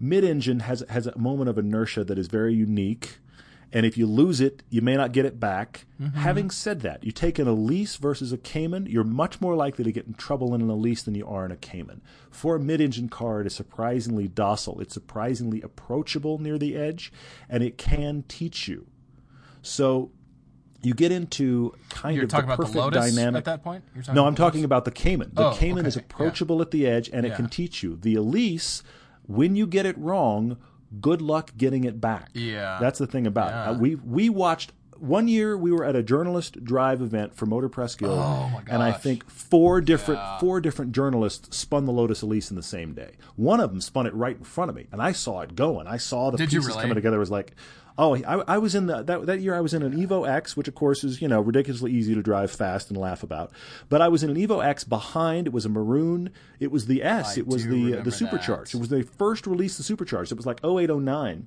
[0.00, 3.18] mid-engine has has a moment of inertia that is very unique.
[3.72, 5.86] And if you lose it, you may not get it back.
[6.00, 6.18] Mm-hmm.
[6.18, 9.90] Having said that, you take an Elise versus a Cayman, you're much more likely to
[9.90, 12.00] get in trouble in an Elise than you are in a Cayman.
[12.30, 14.80] For a mid-engine car, it is surprisingly docile.
[14.80, 17.12] It's surprisingly approachable near the edge,
[17.48, 18.86] and it can teach you.
[19.60, 20.12] So
[20.84, 23.38] you get into kind You're of talking the about the perfect Lotus dynamic.
[23.38, 23.84] at that point.
[23.94, 25.30] You're talking No, I'm talking about the Cayman.
[25.34, 26.14] The Oh, Cayman is okay, yeah.
[26.14, 27.36] approachable at the edge and it Yeah.
[27.36, 27.96] can teach you.
[28.00, 28.82] The Elise,
[29.26, 30.56] when you get it wrong,
[31.00, 32.30] good luck getting it back.
[32.34, 32.78] Yeah.
[32.80, 33.64] That's the thing about Yeah.
[33.64, 33.74] it.
[33.74, 37.68] Uh, we we watched one year we were at a journalist drive event for Motor
[37.68, 42.48] Press Guild, Oh, and I think four different four different journalists spun the Lotus Elise
[42.50, 43.12] in the same day.
[43.34, 45.86] One of them spun it right in front of me, and I saw it going.
[45.88, 47.16] I saw the Did pieces coming together.
[47.16, 47.54] It was like,
[47.98, 49.54] oh, I, I was in the that that year.
[49.54, 52.22] I was in an Evo X, which of course is you know ridiculously easy to
[52.22, 53.52] drive fast and laugh about.
[53.88, 55.46] But I was in an Evo X behind.
[55.46, 56.30] It was a maroon.
[56.60, 57.36] It was the S.
[57.36, 58.72] I it was the the supercharged.
[58.72, 58.78] that.
[58.78, 60.32] It was they first released the supercharged.
[60.32, 61.46] It was like 0809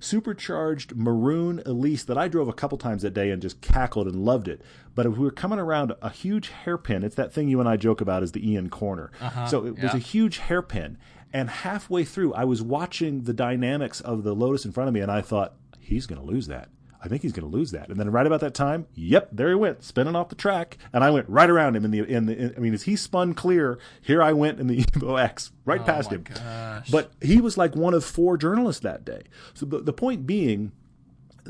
[0.00, 4.24] supercharged maroon Elise that I drove a couple times that day and just cackled and
[4.24, 4.62] loved it.
[4.94, 7.76] But if we were coming around a huge hairpin, it's that thing you and I
[7.76, 9.10] joke about as the Ian corner.
[9.20, 9.46] Uh-huh.
[9.46, 10.96] so it was a huge hairpin.
[11.32, 15.00] And halfway through, I was watching the dynamics of the Lotus in front of me,
[15.00, 15.54] and I thought,
[15.90, 16.68] he's going to lose that.
[17.02, 17.88] I think he's going to lose that.
[17.88, 21.02] And then right about that time, yep, there he went, spinning off the track, and
[21.02, 22.36] I went right around him in the in the.
[22.36, 25.80] In, I mean, as he spun clear, here I went in the Evo X, right
[25.80, 26.24] oh past my him.
[26.24, 26.90] gosh.
[26.90, 29.22] But he was like one of four journalists that day.
[29.54, 30.72] So the, the point being,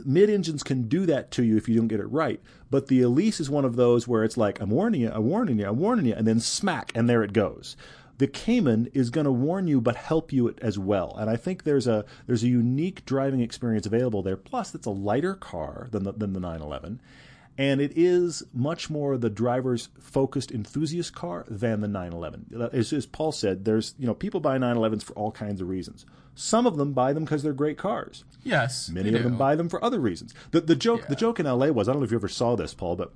[0.05, 2.41] mid engines can do that to you if you don't get it right.
[2.71, 5.59] But the Elise is one of those where it's like, I'm warning you, I'm warning
[5.59, 7.77] you, I'm warning you, and then smack, and there it goes.
[8.21, 11.17] The Cayman is going to warn you, but help you as well.
[11.19, 14.37] And I think there's a there's a unique driving experience available there.
[14.37, 17.01] Plus, it's a lighter car than the, than the 911,
[17.57, 22.61] and it is much more the driver's focused enthusiast car than the 911.
[22.61, 25.71] Uh, as, as Paul said, there's you know people buy 911s for all kinds of
[25.71, 26.05] reasons.
[26.35, 28.25] Some of them buy them because they're great cars.
[28.43, 30.35] Yes, Many of them buy them for other reasons.
[30.51, 31.73] The the joke the joke in L.A.
[31.73, 33.15] was I don't know if you ever saw this, Paul, but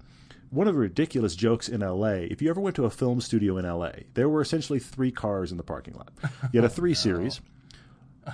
[0.55, 2.25] one of the ridiculous jokes in L.A.
[2.25, 5.51] If you ever went to a film studio in L.A., there were essentially three cars
[5.51, 6.13] in the parking lot.
[6.53, 7.41] You had a three series.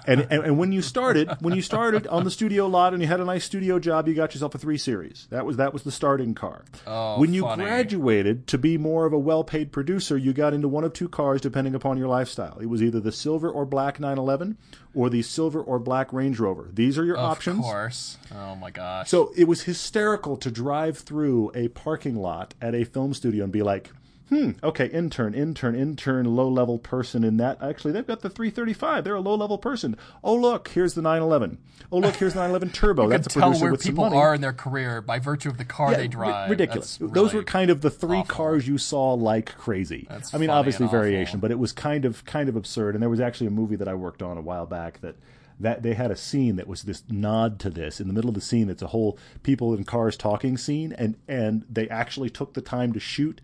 [0.06, 3.08] And, and and when you started, when you started on the studio lot and you
[3.08, 5.26] had a nice studio job, you got yourself a three series.
[5.30, 6.64] That was that was the starting car.
[6.86, 7.64] Oh, when you funny.
[7.64, 11.40] graduated to be more of a well-paid producer, you got into one of two cars
[11.40, 12.58] depending upon your lifestyle.
[12.58, 14.56] It was either the silver or black 911
[14.94, 16.70] or the silver or black Range Rover.
[16.72, 17.58] These are your Of options.
[17.58, 18.18] Of course.
[18.34, 19.08] Oh my gosh.
[19.08, 23.52] So it was hysterical to drive through a parking lot at a film studio and
[23.52, 23.90] be like,
[24.30, 27.62] hmm, okay, intern, intern, intern, low level person in that.
[27.62, 29.04] Actually, they've got the 335.
[29.04, 29.96] They're a low level person.
[30.24, 31.58] Oh, look, here's the 911.
[31.92, 33.08] Oh, look, here's the 911 Turbo.
[33.10, 35.96] That's a tell where people are in their career by virtue of the car Yeah,
[35.98, 36.50] they ri- drive.
[36.50, 36.96] ridiculous.
[36.96, 38.34] That's Those really were kind of the three awful.
[38.34, 40.06] cars you saw like crazy.
[40.08, 42.94] That's I mean, obviously variation, but it was kind of kind of absurd.
[42.94, 45.16] And there was actually a movie that I worked on a while back that
[45.58, 48.34] that they had a scene that was this nod to this in the middle of
[48.34, 48.70] the scene.
[48.70, 52.92] It's a whole people in cars talking scene, and and they actually took the time
[52.94, 53.40] to shoot.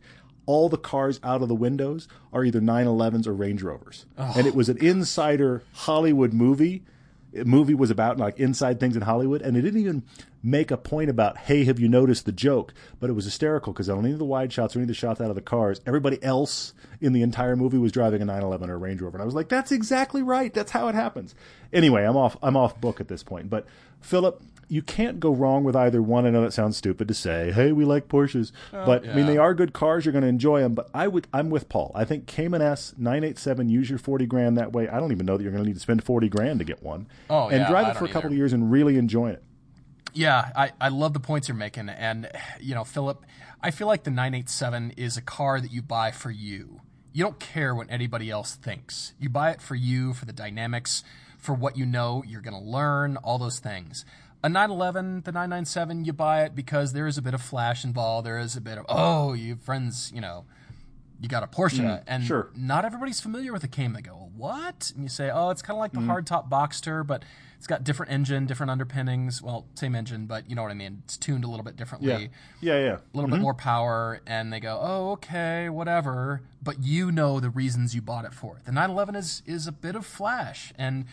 [0.47, 4.55] All the cars out of the windows are either 911s or Range Rovers, and it
[4.55, 6.85] was an insider Hollywood movie
[7.45, 10.03] movie was about like inside things in Hollywood, and it didn't even
[10.43, 12.73] make a point about, hey, have you noticed the joke?
[13.01, 14.95] But it was hysterical because on any of the wide shots or any of the
[14.95, 18.71] shots out of the cars, everybody else in the entire movie was driving a 911
[18.71, 20.53] or a Range Rover, and I was like, that's exactly right.
[20.55, 21.35] That's how it happens.
[21.73, 22.37] Anyway, I'm off.
[22.43, 23.67] I'm off book at this point, but
[24.01, 24.43] Philip.
[24.69, 26.27] You can't go wrong with either one.
[26.27, 27.53] I know that sounds stupid to say.
[27.53, 30.05] Hey, we like Porsches, oh, but I mean they are good cars.
[30.05, 30.75] You're going to enjoy them.
[30.75, 31.93] But I would, I'm with Paul.
[31.95, 33.69] I think Cayman S 987.
[33.69, 34.89] Use your 40 grand that way.
[34.89, 36.83] I don't even know that you're going to need to spend 40 grand to get
[36.83, 37.07] one.
[37.31, 38.35] Oh, and yeah, drive it for a couple either.
[38.35, 39.43] of years and really enjoy it.
[40.17, 41.91] Yeah, I, I love the points you're making.
[41.91, 43.23] And, you know, Philip,
[43.63, 46.81] I feel like the 987 is a car that you buy for you.
[47.13, 49.13] You don't care what anybody else thinks.
[49.19, 51.05] You buy it for you, for the dynamics,
[51.39, 54.05] for what you know you're going to learn, all those things.
[54.43, 58.27] A 911, the 997, you buy it because there is a bit of flash involved.
[58.27, 60.45] There is a bit of, oh, you friends, you know,
[61.21, 61.81] you got a Porsche.
[61.81, 62.51] Mm, and sure.
[62.55, 63.95] not everybody's familiar with the Cayman.
[63.95, 64.93] They go, what?
[64.95, 66.07] And you say, oh, it's kind of like the mm.
[66.07, 67.25] hardtop Boxster, but
[67.57, 69.43] it's got different engine, different underpinnings.
[69.43, 71.03] Well, same engine, but you know what I mean.
[71.05, 72.75] It's tuned a little bit differently Yeah.
[72.77, 72.97] Yeah, yeah.
[72.97, 73.43] a little bit mm-hmm.
[73.43, 78.25] more power, and they go, "Oh, okay, whatever." But you know the reasons you bought
[78.25, 78.61] it for.
[78.65, 81.07] The 911 is is a bit of flash, and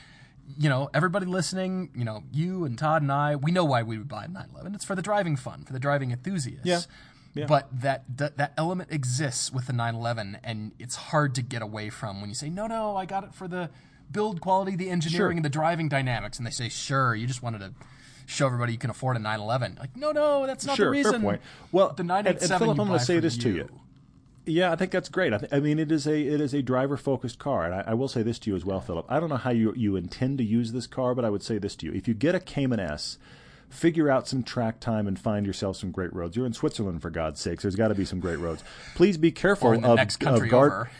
[0.58, 3.98] you know everybody listening, you know you and Todd and I, we know why we
[3.98, 4.76] would buy a 911.
[4.76, 6.66] It's for the driving fun, for the driving enthusiasts.
[6.66, 6.80] Yeah.
[7.36, 7.46] Yeah.
[7.48, 11.90] But that, that that element exists with the 911, and it's hard to get away
[11.90, 13.72] from when you say, "No, no, I got it for the
[14.12, 15.38] build quality, the engineering, Sure.
[15.38, 17.74] and the driving dynamics." And they say, "Sure, you just wanted to."
[18.26, 19.76] Show everybody you can afford a 911.
[19.78, 21.22] Like, no, no, that's not Sure, the fair reason.
[21.24, 21.42] point.
[21.74, 23.70] Well, the and- 987 and Philip, I'm gonna say for this to you.
[24.46, 25.34] Yeah, I think that's great.
[25.34, 27.84] I, th- I mean, it is a it is a driver focused car, and I,
[27.88, 29.06] I will say this to you as well, Philip.
[29.08, 31.58] I don't know how you you intend to use this car, but I would say
[31.58, 33.18] this to you: if you get a Cayman S,
[33.70, 36.36] figure out some track time and find yourself some great roads.
[36.36, 37.64] You're in Switzerland, for God's sakes.
[37.64, 38.64] There's got to be some great roads.
[38.96, 40.72] Please be careful or in the of, next country of guard.
[40.72, 40.92] over.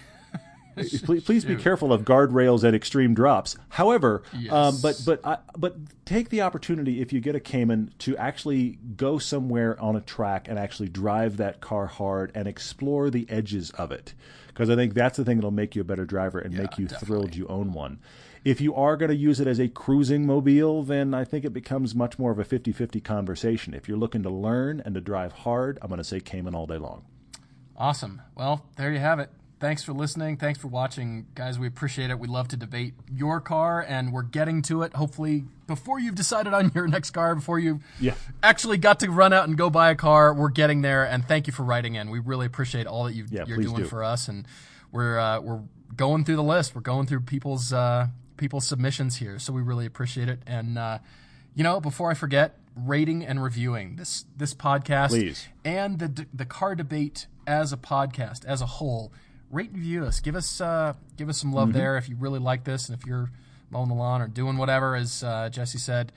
[0.76, 3.56] Please, please be careful of guardrails and extreme drops.
[3.70, 8.18] However, um, but but I, but take the opportunity if you get a Cayman to
[8.18, 13.26] actually go somewhere on a track and actually drive that car hard and explore the
[13.30, 14.14] edges of it,
[14.48, 16.88] because I think that's the thing that'll make you a better driver and make you
[16.88, 18.00] thrilled you own one.
[18.46, 21.54] If you are going to use it as a cruising mobile, then I think it
[21.54, 23.74] becomes much more of a 50-50 conversation.
[23.74, 26.68] If you're looking to learn and to drive hard, I'm going to say Cayman all
[26.68, 27.06] day long.
[27.78, 28.22] Awesome.
[28.36, 29.30] Well, there you have it.
[29.64, 30.36] Thanks for listening.
[30.36, 31.58] Thanks for watching, guys.
[31.58, 32.20] We appreciate it.
[32.20, 34.94] We love to debate your car, and we're getting to it.
[34.94, 38.16] Hopefully, before you've decided on your next car, before you Yeah.
[38.44, 41.06] actually got to run out and go buy a car, we're getting there.
[41.06, 42.10] And thank you for writing in.
[42.10, 43.86] We really appreciate all that you Yeah, you're doing do.
[43.86, 44.46] for us, and
[44.92, 45.62] we're uh, we're
[45.96, 46.76] going through the list.
[46.76, 50.42] We're going through people's uh, people's submissions here, so we really appreciate it.
[50.46, 51.00] And uh,
[51.56, 55.48] you know, before I forget, rating and reviewing this this podcast Please.
[55.64, 59.14] and the the car debate as a podcast as a whole.
[59.54, 60.20] Rate and review us.
[60.20, 61.78] Give us uh, give us some love Mm-hmm.
[61.78, 63.30] there if you really like this, and if you're
[63.70, 66.12] mowing the lawn or doing whatever, as uh, Jesse said,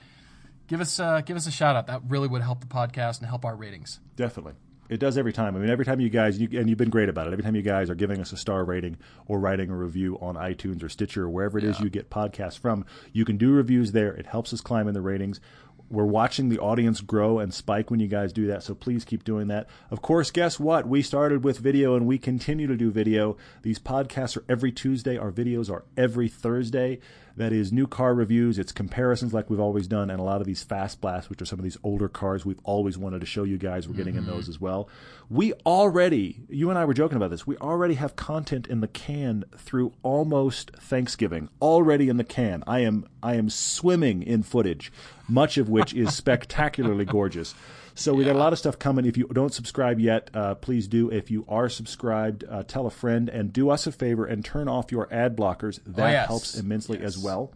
[0.67, 1.87] give us uh, give us a shout out.
[1.87, 3.99] That really would help the podcast and help our ratings.
[4.15, 4.53] Definitely.
[4.89, 5.57] It does every time.
[5.57, 7.57] I mean, every time you guys, you, and you've been great about it, every time
[7.57, 10.87] you guys are giving us a star rating or writing a review on iTunes or
[10.87, 14.13] Stitcher or wherever it is you get podcasts from, you can do reviews there.
[14.13, 15.41] It helps us climb in the ratings.
[15.89, 19.23] We're watching the audience grow and spike when you guys do that, so please keep
[19.23, 19.67] doing that.
[19.89, 20.87] Of course, guess what?
[20.87, 23.37] We started with video and we continue to do video.
[23.61, 26.99] These podcasts are every Tuesday, our videos are every Thursday.
[27.37, 30.47] That is new car reviews, it's comparisons like we've always done, and a lot of
[30.47, 33.43] these fast blasts, which are some of these older cars we've always wanted to show
[33.43, 33.87] you guys.
[33.87, 34.31] We're getting in mm-hmm.
[34.31, 34.89] those as well.
[35.29, 38.87] We already, you and I were joking about this, we already have content in the
[38.87, 41.49] can through almost Thanksgiving.
[41.61, 42.63] Already in the can.
[42.65, 44.91] I am I am swimming in footage,
[45.27, 47.53] much of which is spectacularly gorgeous.
[47.95, 49.05] So we got a lot of stuff coming.
[49.05, 51.09] If you don't subscribe yet, uh, please do.
[51.09, 54.67] If you are subscribed, uh, tell a friend and do us a favor and turn
[54.67, 55.79] off your ad blockers.
[55.83, 56.27] That yes.
[56.27, 57.51] helps immensely as well.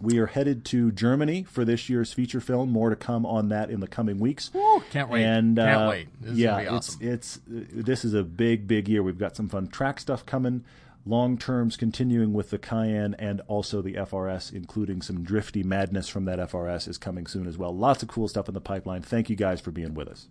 [0.00, 2.70] We are headed to Germany for this year's feature film.
[2.70, 4.50] More to come on that in the coming weeks.
[4.90, 5.24] Can't wait.
[5.24, 6.08] And Can't uh, wait.
[6.20, 6.98] This yeah, awesome.
[7.00, 9.02] it's it's uh, this is a big big year.
[9.02, 10.64] We've got some fun track stuff coming.
[11.06, 16.24] Long terms continuing with the Cayenne and also the FRS, including some drifty madness from
[16.24, 17.76] that FRS is coming soon as well.
[17.76, 19.02] Lots of cool stuff in the pipeline.
[19.02, 20.28] Thank you guys for being with us.